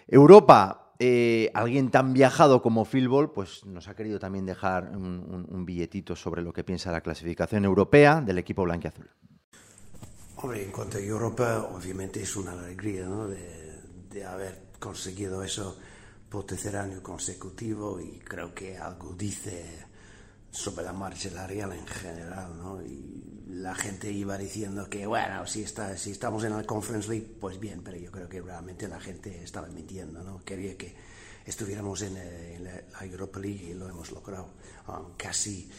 Europa, 0.08 0.93
eh, 1.00 1.52
alguien 1.54 1.91
tan 1.91 2.13
viajado 2.13 2.62
como 2.62 2.86
Philball, 2.86 3.32
pues 3.32 3.65
nos 3.65 3.88
ha 3.88 3.95
querido 3.95 4.19
también 4.19 4.45
dejar 4.45 4.89
un, 4.95 5.04
un- 5.06 5.48
un 5.50 5.65
billetito 5.65 6.15
sobre 6.15 6.41
lo 6.41 6.52
que 6.52 6.63
piensa 6.63 6.91
la 6.91 7.02
clasificación 7.02 7.63
europea 7.65 8.22
del 8.22 8.38
equipo 8.38 8.63
blanquiazul. 8.63 9.10
Hombre, 10.41 10.63
en 10.63 10.71
cuanto 10.71 10.97
a 10.97 11.02
Europa, 11.02 11.69
obviamente 11.75 12.21
es 12.21 12.34
una 12.38 12.54
alegría, 12.54 13.06
¿no? 13.06 13.28
De, 13.28 13.82
de 14.10 14.23
haber 14.23 14.69
conseguido 14.80 15.43
eso 15.43 15.78
por 16.30 16.45
tercer 16.45 16.78
año 16.78 17.04
consecutivo 17.04 17.99
y 17.99 18.19
creo 18.19 18.56
que 18.56 18.78
algo 18.78 19.13
dice 19.13 19.86
sobre 20.49 20.86
la 20.86 20.93
marcha 20.93 21.30
salarial 21.30 21.73
en 21.73 21.86
general, 21.86 22.58
¿no? 22.58 22.82
Y 22.82 23.45
la 23.49 23.75
gente 23.75 24.13
iba 24.13 24.38
diciendo 24.38 24.89
que, 24.89 25.06
bueno, 25.06 25.45
si, 25.45 25.63
está, 25.63 25.97
si 25.97 26.12
estamos 26.12 26.45
en 26.45 26.56
la 26.56 26.63
Conference 26.63 27.10
League, 27.10 27.36
pues 27.38 27.60
bien, 27.60 27.82
pero 27.84 27.97
yo 27.97 28.10
creo 28.10 28.30
que 28.30 28.41
realmente 28.41 28.88
la 28.88 29.02
gente 29.02 29.43
estaba 29.43 29.67
mintiendo, 29.67 30.23
¿no? 30.23 30.41
Quería 30.45 30.78
que 30.78 30.95
estuviéramos 31.45 32.02
en, 32.02 32.15
eh, 32.15 32.56
en 32.56 32.63
la 32.63 33.06
Europa 33.06 33.41
League 33.41 33.71
y 33.71 33.73
lo 33.73 33.89
hemos 33.89 34.10
logrado. 34.12 34.52
Casi, 35.17 35.69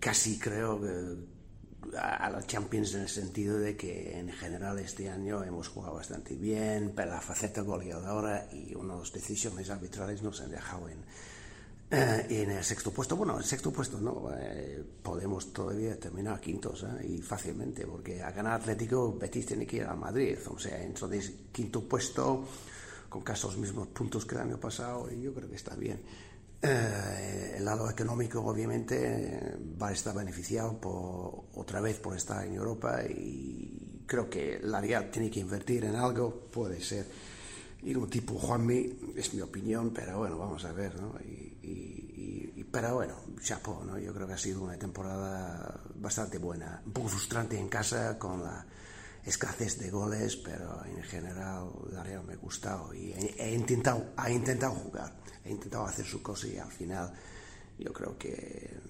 casi 0.00 0.38
creo 0.38 0.80
que 0.80 1.37
a 1.96 2.28
la 2.30 2.46
Champions 2.46 2.94
en 2.94 3.02
el 3.02 3.08
sentido 3.08 3.58
de 3.58 3.76
que 3.76 4.18
en 4.18 4.30
general 4.32 4.78
este 4.78 5.08
año 5.08 5.44
hemos 5.44 5.68
jugado 5.68 5.94
bastante 5.94 6.34
bien, 6.34 6.92
pero 6.94 7.12
la 7.12 7.20
faceta 7.20 7.62
goleadora 7.62 8.48
y 8.52 8.74
unas 8.74 9.12
decisiones 9.12 9.70
arbitrales 9.70 10.22
nos 10.22 10.40
han 10.40 10.50
dejado 10.50 10.88
en, 10.88 10.98
eh, 11.90 12.26
en 12.28 12.50
el 12.50 12.64
sexto 12.64 12.90
puesto. 12.90 13.16
Bueno, 13.16 13.38
el 13.38 13.44
sexto 13.44 13.72
puesto 13.72 13.98
no, 13.98 14.30
eh, 14.38 14.84
podemos 15.02 15.52
todavía 15.52 15.98
terminar 15.98 16.40
quintos 16.40 16.84
eh, 16.84 17.06
y 17.06 17.22
fácilmente, 17.22 17.86
porque 17.86 18.22
a 18.22 18.30
ganar 18.30 18.60
Atlético 18.60 19.16
Betis 19.16 19.46
tiene 19.46 19.66
que 19.66 19.78
ir 19.78 19.84
a 19.84 19.94
Madrid, 19.94 20.36
o 20.48 20.58
sea, 20.58 20.82
entonces 20.82 21.32
quinto 21.50 21.88
puesto 21.88 22.44
con 23.08 23.22
casi 23.22 23.46
los 23.46 23.56
mismos 23.56 23.88
puntos 23.88 24.26
que 24.26 24.34
el 24.34 24.42
año 24.42 24.60
pasado 24.60 25.08
y 25.10 25.22
yo 25.22 25.32
creo 25.32 25.48
que 25.48 25.56
está 25.56 25.74
bien. 25.76 26.00
Eh, 26.60 27.54
el 27.56 27.64
lado 27.64 27.88
económico 27.88 28.40
obviamente 28.40 29.56
va 29.80 29.88
a 29.88 29.92
estar 29.92 30.14
beneficiado 30.14 30.80
por, 30.80 31.44
otra 31.54 31.80
vez 31.80 31.98
por 32.00 32.16
estar 32.16 32.44
en 32.44 32.54
Europa 32.54 33.00
y 33.04 34.02
creo 34.06 34.28
que 34.28 34.58
la 34.62 34.80
Real 34.80 35.08
tiene 35.10 35.30
que 35.30 35.38
invertir 35.38 35.84
en 35.84 35.94
algo, 35.94 36.48
puede 36.50 36.80
ser 36.80 37.06
ir 37.82 37.96
un 37.96 38.10
tipo 38.10 38.34
Juanmi, 38.34 39.14
es 39.16 39.32
mi 39.34 39.40
opinión, 39.40 39.92
pero 39.94 40.18
bueno, 40.18 40.36
vamos 40.36 40.64
a 40.64 40.72
ver, 40.72 41.00
¿no? 41.00 41.14
Y, 41.20 42.66
pero 42.70 42.96
bueno, 42.96 43.14
chapo, 43.42 43.82
¿no? 43.86 43.98
Yo 43.98 44.12
creo 44.12 44.26
que 44.26 44.34
ha 44.34 44.38
sido 44.38 44.62
una 44.62 44.76
temporada 44.76 45.80
bastante 45.94 46.36
buena, 46.38 46.82
un 46.84 46.92
poco 46.92 47.08
frustrante 47.08 47.58
en 47.58 47.68
casa 47.68 48.18
con 48.18 48.42
la 48.42 48.64
escasez 49.28 49.78
de 49.78 49.90
goles, 49.90 50.36
pero 50.36 50.84
en 50.84 51.02
general 51.02 51.70
la 51.90 52.02
Real 52.02 52.24
me 52.24 52.34
ha 52.34 52.36
gustado 52.36 52.92
y 52.94 53.12
he, 53.12 53.34
he 53.38 53.54
intentado, 53.54 54.12
ha 54.16 54.30
intentado 54.30 54.74
jugar 54.74 55.18
he 55.48 55.52
intentado 55.52 55.86
hacer 55.86 56.04
su 56.04 56.22
cosa 56.22 56.46
y 56.46 56.58
al 56.58 56.70
final 56.70 57.12
yo 57.78 57.92
creo 57.92 58.18
que 58.18 58.30
eh, 58.30 58.80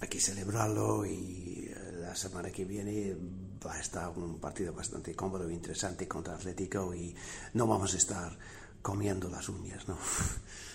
hay 0.00 0.08
que 0.08 0.20
celebrarlo 0.20 1.04
y 1.04 1.68
eh, 1.68 1.92
la 2.00 2.14
semana 2.14 2.50
que 2.50 2.64
viene 2.64 3.16
va 3.64 3.74
a 3.74 3.80
estar 3.80 4.10
un 4.10 4.38
partido 4.38 4.72
bastante 4.72 5.14
cómodo 5.14 5.48
e 5.48 5.52
interesante 5.52 6.06
contra 6.06 6.34
Atlético 6.34 6.94
y 6.94 7.14
no 7.54 7.66
vamos 7.66 7.94
a 7.94 7.96
estar 7.96 8.38
comiendo 8.80 9.28
las 9.28 9.48
uñas, 9.48 9.86
¿no? 9.88 9.96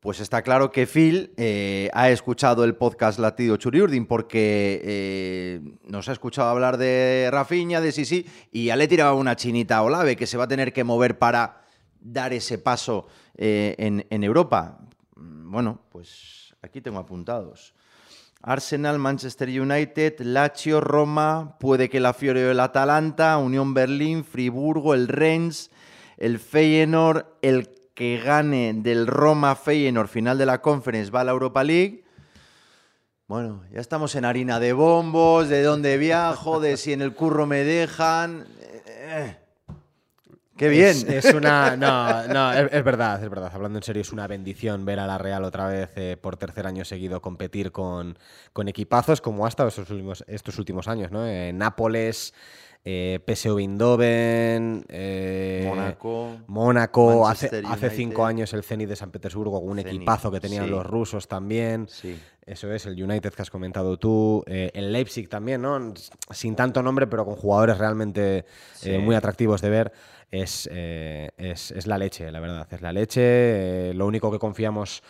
Pues 0.00 0.18
está 0.20 0.40
claro 0.40 0.72
que 0.72 0.86
Phil 0.86 1.34
eh, 1.36 1.90
ha 1.92 2.08
escuchado 2.08 2.64
el 2.64 2.74
podcast 2.74 3.18
Latido 3.18 3.58
Churiurdin 3.58 4.06
porque 4.06 4.80
eh, 4.82 5.60
nos 5.84 6.08
ha 6.08 6.12
escuchado 6.12 6.48
hablar 6.48 6.78
de 6.78 7.28
Rafinha, 7.30 7.82
de 7.82 7.92
Sisi, 7.92 8.24
y 8.50 8.64
ya 8.64 8.76
le 8.76 8.88
tiraba 8.88 9.12
una 9.12 9.36
chinita 9.36 9.76
a 9.76 9.82
Olave 9.82 10.16
que 10.16 10.26
se 10.26 10.38
va 10.38 10.44
a 10.44 10.48
tener 10.48 10.72
que 10.72 10.84
mover 10.84 11.18
para 11.18 11.64
dar 12.00 12.32
ese 12.32 12.56
paso 12.56 13.08
eh, 13.36 13.74
en, 13.76 14.06
en, 14.08 14.24
Europa? 14.24 14.78
Bueno, 15.16 15.82
pues 15.90 16.54
aquí 16.62 16.80
tengo 16.80 16.98
apuntados. 16.98 17.74
Arsenal, 18.40 18.98
Manchester 18.98 19.50
United, 19.50 20.20
Lazio, 20.20 20.80
Roma, 20.80 21.58
puede 21.60 21.90
que 21.90 22.00
la 22.00 22.14
Fiore 22.14 22.46
o 22.46 22.50
el 22.52 22.60
Atalanta, 22.60 23.36
Unión 23.36 23.74
Berlín, 23.74 24.24
Friburgo, 24.24 24.94
el 24.94 25.08
Rennes, 25.08 25.70
el 26.16 26.38
Feyenoord, 26.38 27.26
el 27.42 27.79
que 28.00 28.16
gane 28.16 28.72
del 28.72 29.06
Roma 29.06 29.54
Feyenoord 29.54 30.08
final 30.08 30.38
de 30.38 30.46
la 30.46 30.62
Conference 30.62 31.10
va 31.10 31.20
a 31.20 31.24
la 31.24 31.32
Europa 31.32 31.62
League. 31.62 32.02
Bueno, 33.26 33.62
ya 33.70 33.78
estamos 33.78 34.14
en 34.14 34.24
harina 34.24 34.58
de 34.58 34.72
bombos, 34.72 35.50
de 35.50 35.62
dónde 35.62 35.98
viajo, 35.98 36.60
de 36.60 36.78
si 36.78 36.94
en 36.94 37.02
el 37.02 37.12
curro 37.12 37.44
me 37.44 37.62
dejan. 37.62 38.46
Eh, 38.86 39.36
¡Qué 40.56 40.70
bien! 40.70 40.92
Es, 40.92 41.26
es 41.26 41.34
una. 41.34 41.76
No, 41.76 42.26
no 42.26 42.52
es, 42.54 42.72
es, 42.72 42.82
verdad, 42.82 43.22
es 43.22 43.28
verdad. 43.28 43.50
Hablando 43.52 43.78
en 43.78 43.82
serio, 43.82 44.00
es 44.00 44.12
una 44.12 44.26
bendición 44.26 44.86
ver 44.86 44.98
a 44.98 45.06
la 45.06 45.18
Real 45.18 45.44
otra 45.44 45.66
vez 45.66 45.90
eh, 45.96 46.16
por 46.18 46.38
tercer 46.38 46.66
año 46.66 46.86
seguido 46.86 47.20
competir 47.20 47.70
con, 47.70 48.18
con 48.54 48.66
equipazos 48.68 49.20
como 49.20 49.44
ha 49.44 49.50
estado 49.50 49.68
estos 49.68 49.90
últimos, 49.90 50.24
estos 50.26 50.58
últimos 50.58 50.88
años, 50.88 51.10
¿no? 51.10 51.26
Eh, 51.26 51.52
Nápoles. 51.52 52.32
Eh, 52.82 53.20
PSV 53.26 53.58
Eindhoven, 53.58 54.86
eh, 54.88 55.64
Mónaco, 55.68 56.38
Mónaco 56.46 57.28
hace, 57.28 57.62
hace, 57.66 57.90
cinco 57.90 58.24
años 58.24 58.54
el 58.54 58.62
Zenit 58.62 58.88
de 58.88 58.96
San 58.96 59.10
Petersburgo, 59.10 59.58
un 59.58 59.76
Zenit, 59.76 59.88
equipazo 59.88 60.30
que 60.30 60.40
tenían 60.40 60.64
sí. 60.64 60.70
los 60.70 60.86
rusos 60.86 61.28
también. 61.28 61.86
Sí. 61.88 62.18
Eso 62.46 62.72
es, 62.72 62.86
el 62.86 63.02
United 63.02 63.34
que 63.34 63.42
has 63.42 63.50
comentado 63.50 63.98
tú, 63.98 64.42
eh, 64.46 64.70
el 64.72 64.92
Leipzig 64.92 65.28
también, 65.28 65.60
¿no? 65.60 65.92
Sin 66.30 66.56
tanto 66.56 66.82
nombre, 66.82 67.06
pero 67.06 67.26
con 67.26 67.36
jugadores 67.36 67.76
realmente 67.76 68.46
sí. 68.72 68.96
muy 68.96 69.14
atractivos 69.14 69.60
de 69.60 69.68
ver. 69.68 69.92
Es, 70.30 70.66
es, 70.72 71.72
es, 71.72 71.86
la 71.86 71.98
leche, 71.98 72.30
la 72.30 72.40
verdad, 72.40 72.66
es 72.70 72.80
la 72.80 72.92
leche. 72.92 73.92
lo 73.92 74.06
único 74.06 74.30
que 74.30 74.38
confiamos 74.38 75.02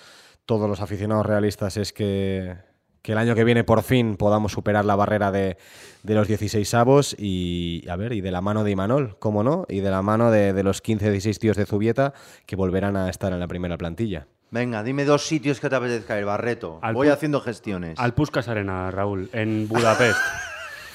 todos 0.45 0.69
los 0.69 0.81
aficionados 0.81 1.27
realistas 1.27 1.77
es 1.77 1.93
que 1.93 2.57
que 3.03 3.13
el 3.13 3.19
año 3.19 3.35
que 3.35 3.45
viene 3.45 3.65
por 3.65 3.83
fin 3.83 4.17
podamos 4.17 4.53
superar 4.53 4.85
la 4.85 4.97
barrera 4.97 5.31
de, 5.31 5.57
de 6.03 6.15
los 6.15 6.29
16 6.29 6.75
avos 6.75 7.17
y 7.19 7.85
a 7.89 7.97
ver, 7.97 8.13
y 8.13 8.21
de 8.21 8.31
la 8.31 8.41
mano 8.41 8.65
de 8.65 8.71
Imanol, 8.71 9.17
cómo 9.19 9.43
no, 9.43 9.65
y 9.69 9.81
de 9.81 9.91
la 9.91 10.03
mano 10.03 10.31
de, 10.31 10.53
de 10.53 10.63
los 10.63 10.83
15-16 10.83 11.39
tíos 11.39 11.57
de 11.57 11.67
Zubieta 11.67 12.13
que 12.47 12.57
volverán 12.57 12.97
a 12.97 13.09
estar 13.09 13.33
en 13.33 13.41
la 13.41 13.49
primera 13.49 13.79
plantilla. 13.79 14.27
Venga, 14.51 14.83
dime 14.83 15.05
dos 15.05 15.27
sitios 15.27 15.61
que 15.61 15.69
te 15.69 15.77
apetezca 15.77 16.19
ir, 16.19 16.25
Barreto. 16.25 16.81
Al 16.83 16.95
Voy 16.95 17.09
haciendo 17.09 17.41
gestiones. 17.41 17.99
Al 17.99 18.15
Puskas 18.15 18.49
Arena, 18.49 18.91
Raúl, 18.91 19.31
en 19.33 19.69
Budapest. 19.69 20.19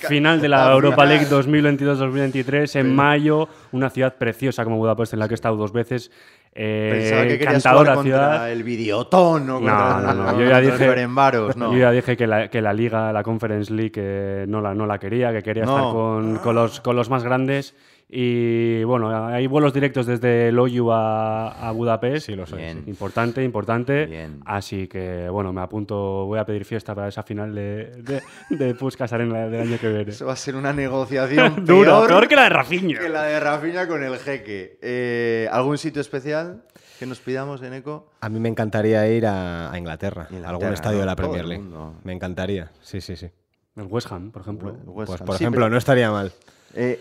Final 0.08 0.42
de 0.42 0.50
la 0.50 0.72
Europa 0.72 1.06
League 1.06 1.26
2022-2023 1.30 2.80
en 2.80 2.96
mayo, 2.96 3.48
una 3.72 3.90
ciudad 3.90 4.16
preciosa 4.16 4.64
como 4.64 4.78
Budapest 4.78 5.14
en 5.14 5.20
la 5.20 5.28
que 5.28 5.34
he 5.34 5.36
estado 5.36 5.56
dos 5.56 5.72
veces. 5.72 6.12
Eh, 6.58 7.38
Pensaba 7.46 7.84
que 7.84 8.02
ciudad. 8.04 8.52
el 8.52 8.64
videotón 8.64 9.46
No, 9.46 9.56
contra 9.56 10.00
no, 10.00 10.14
no. 10.14 10.40
Yo 10.40 10.48
ya 10.50 10.62
dije, 10.62 10.88
no. 11.58 11.74
yo 11.74 11.78
ya 11.80 11.92
dije 11.92 12.16
que, 12.16 12.28
la, 12.28 12.48
que 12.50 12.62
la 12.62 12.72
Liga, 12.74 13.12
la 13.12 13.24
Conference 13.24 13.74
League, 13.74 13.92
eh, 13.98 14.46
no, 14.48 14.62
la, 14.62 14.74
no 14.74 14.86
la 14.86 14.98
quería, 14.98 15.34
que 15.34 15.44
quería 15.44 15.66
No. 15.66 15.76
estar 15.78 15.92
con, 15.92 16.38
con 16.38 16.56
los, 16.56 16.80
con 16.80 16.96
los 16.96 17.10
más 17.10 17.24
grandes. 17.26 17.76
Y 18.08 18.84
bueno, 18.84 19.26
hay 19.28 19.48
vuelos 19.48 19.74
directos 19.74 20.06
desde 20.06 20.52
Loyu 20.52 20.92
a, 20.92 21.68
a 21.68 21.72
Budapest. 21.72 22.28
Sí, 22.28 22.36
lo 22.36 22.46
sé. 22.46 22.56
Bien. 22.58 22.84
Importante, 22.86 23.44
importante. 23.44 24.06
Bien. 24.06 24.42
Así 24.46 24.88
que 24.88 25.28
bueno, 25.30 25.52
me 25.52 25.62
apunto, 25.62 26.26
voy 26.26 26.38
a 26.38 26.46
pedir 26.46 26.66
fiesta 26.66 26.94
para 26.94 27.08
esa 27.08 27.24
final 27.24 27.56
de, 27.56 28.04
de, 28.04 28.22
de 28.52 28.76
Puskás 28.76 29.12
Arena 29.12 29.48
del 29.48 29.62
año 29.62 29.78
que 29.80 29.90
viene. 29.90 30.12
Eso 30.12 30.28
va 30.28 30.34
a 30.34 30.38
ser 30.38 30.56
una 30.56 30.72
negociación 30.72 31.56
Duro, 31.66 31.84
peor, 31.92 32.08
peor 32.08 32.28
que 32.28 32.36
la 32.36 32.44
de 32.44 32.50
Rafinha. 32.50 33.00
que 33.00 33.10
la 33.10 33.24
de 33.24 33.40
Rafinha 33.40 33.88
con 33.88 34.04
el 34.04 34.18
jeque. 34.18 34.78
Eh, 34.84 35.48
¿Algún 35.52 35.78
sitio 35.80 36.00
especial 36.02 36.64
que 37.00 37.08
nos 37.08 37.20
pidamos 37.20 37.64
en 37.64 37.74
ECO? 37.74 38.12
A 38.22 38.30
mí 38.30 38.40
me 38.40 38.50
encantaría 38.50 39.08
ir 39.10 39.26
a, 39.26 39.72
a 39.72 39.78
Inglaterra, 39.80 40.28
Inglaterra, 40.30 40.48
a 40.48 40.52
algún 40.52 40.74
estadio 40.74 41.00
de 41.00 41.06
la 41.08 41.16
Premier 41.16 41.46
League. 41.46 41.64
Me 42.04 42.14
encantaría, 42.14 42.72
sí, 42.82 43.02
sí, 43.02 43.16
sí. 43.16 43.30
El 43.76 43.88
West 43.88 44.12
Ham, 44.12 44.32
por 44.32 44.44
ejemplo. 44.44 44.72
West 44.86 45.08
Pues 45.10 45.22
Ham. 45.22 45.26
por 45.28 45.38
Sí, 45.38 45.44
ejemplo, 45.44 45.62
pero- 45.62 45.70
no 45.72 45.78
estaría 45.78 46.12
mal. 46.12 46.32
Eh, 46.76 47.00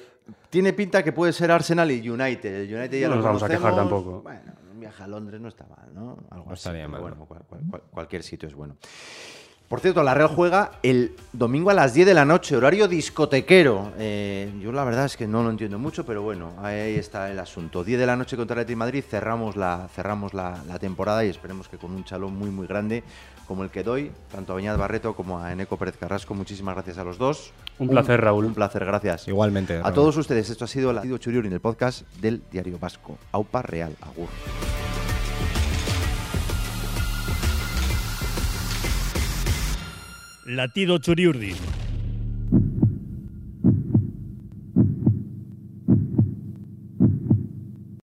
tiene 0.50 0.72
pinta 0.72 1.02
que 1.02 1.12
puede 1.12 1.32
ser 1.32 1.50
Arsenal 1.50 1.90
y 1.90 2.08
United. 2.08 2.54
El 2.62 2.74
United 2.74 3.00
ya 3.00 3.08
No 3.08 3.16
nos 3.16 3.24
vamos 3.24 3.42
a 3.42 3.48
quejar 3.48 3.74
tampoco. 3.74 4.22
Bueno, 4.22 4.40
un 4.72 4.80
viaje 4.80 5.02
a 5.02 5.06
Londres 5.08 5.40
no 5.40 5.48
está 5.48 5.64
mal, 5.66 5.92
¿no? 5.94 6.16
Algo 6.30 6.46
No 6.46 6.52
así, 6.52 6.60
estaría 6.60 6.82
pero 6.82 6.88
mal, 6.90 7.00
Bueno, 7.00 7.16
no. 7.18 7.24
cual- 7.26 7.42
cual- 7.48 7.60
cual- 7.70 7.82
cualquier 7.90 8.22
sitio 8.22 8.48
es 8.48 8.54
bueno. 8.54 8.76
Por 9.68 9.80
cierto, 9.80 10.02
la 10.02 10.12
Real 10.14 10.28
juega 10.28 10.72
el 10.82 11.16
domingo 11.32 11.70
a 11.70 11.74
las 11.74 11.94
10 11.94 12.06
de 12.06 12.14
la 12.14 12.24
noche, 12.26 12.54
horario 12.54 12.86
discotequero. 12.86 13.92
Eh, 13.98 14.52
yo 14.60 14.70
la 14.72 14.84
verdad 14.84 15.06
es 15.06 15.16
que 15.16 15.26
no 15.26 15.42
lo 15.42 15.48
entiendo 15.50 15.78
mucho, 15.78 16.04
pero 16.04 16.22
bueno, 16.22 16.52
ahí 16.62 16.94
está 16.96 17.30
el 17.30 17.38
asunto. 17.38 17.82
10 17.82 17.98
de 17.98 18.06
la 18.06 18.14
noche 18.14 18.36
contra 18.36 18.54
el 18.54 18.60
Atlético 18.60 18.74
de 18.74 18.84
Madrid, 18.84 19.04
cerramos 19.08 19.56
la, 19.56 19.88
cerramos 19.94 20.34
la, 20.34 20.62
la 20.68 20.78
temporada 20.78 21.24
y 21.24 21.30
esperemos 21.30 21.68
que 21.68 21.78
con 21.78 21.92
un 21.92 22.04
chalón 22.04 22.36
muy, 22.36 22.50
muy 22.50 22.66
grande 22.66 23.02
como 23.46 23.64
el 23.64 23.70
que 23.70 23.82
doy, 23.82 24.10
tanto 24.32 24.52
a 24.52 24.56
Beñat 24.56 24.78
Barreto 24.78 25.14
como 25.14 25.40
a 25.40 25.52
Eneco 25.52 25.76
Pérez 25.76 25.96
Carrasco. 25.96 26.34
Muchísimas 26.34 26.74
gracias 26.74 26.98
a 26.98 27.04
los 27.04 27.18
dos. 27.18 27.52
Un 27.78 27.88
placer, 27.88 28.20
Raúl. 28.20 28.44
Un 28.44 28.54
placer, 28.54 28.84
gracias. 28.84 29.28
Igualmente. 29.28 29.80
A 29.82 29.92
todos 29.92 30.16
ustedes, 30.16 30.50
esto 30.50 30.64
ha 30.64 30.68
sido 30.68 30.92
la 30.92 31.00
Latido 31.00 31.18
Churiurin, 31.18 31.52
el 31.52 31.60
podcast 31.60 32.02
del 32.18 32.42
Diario 32.50 32.78
Vasco. 32.78 33.18
Aupa 33.32 33.62
Real, 33.62 33.94
Agur. 34.00 34.28
Latido 40.46 40.98
Churiurdin. 40.98 41.83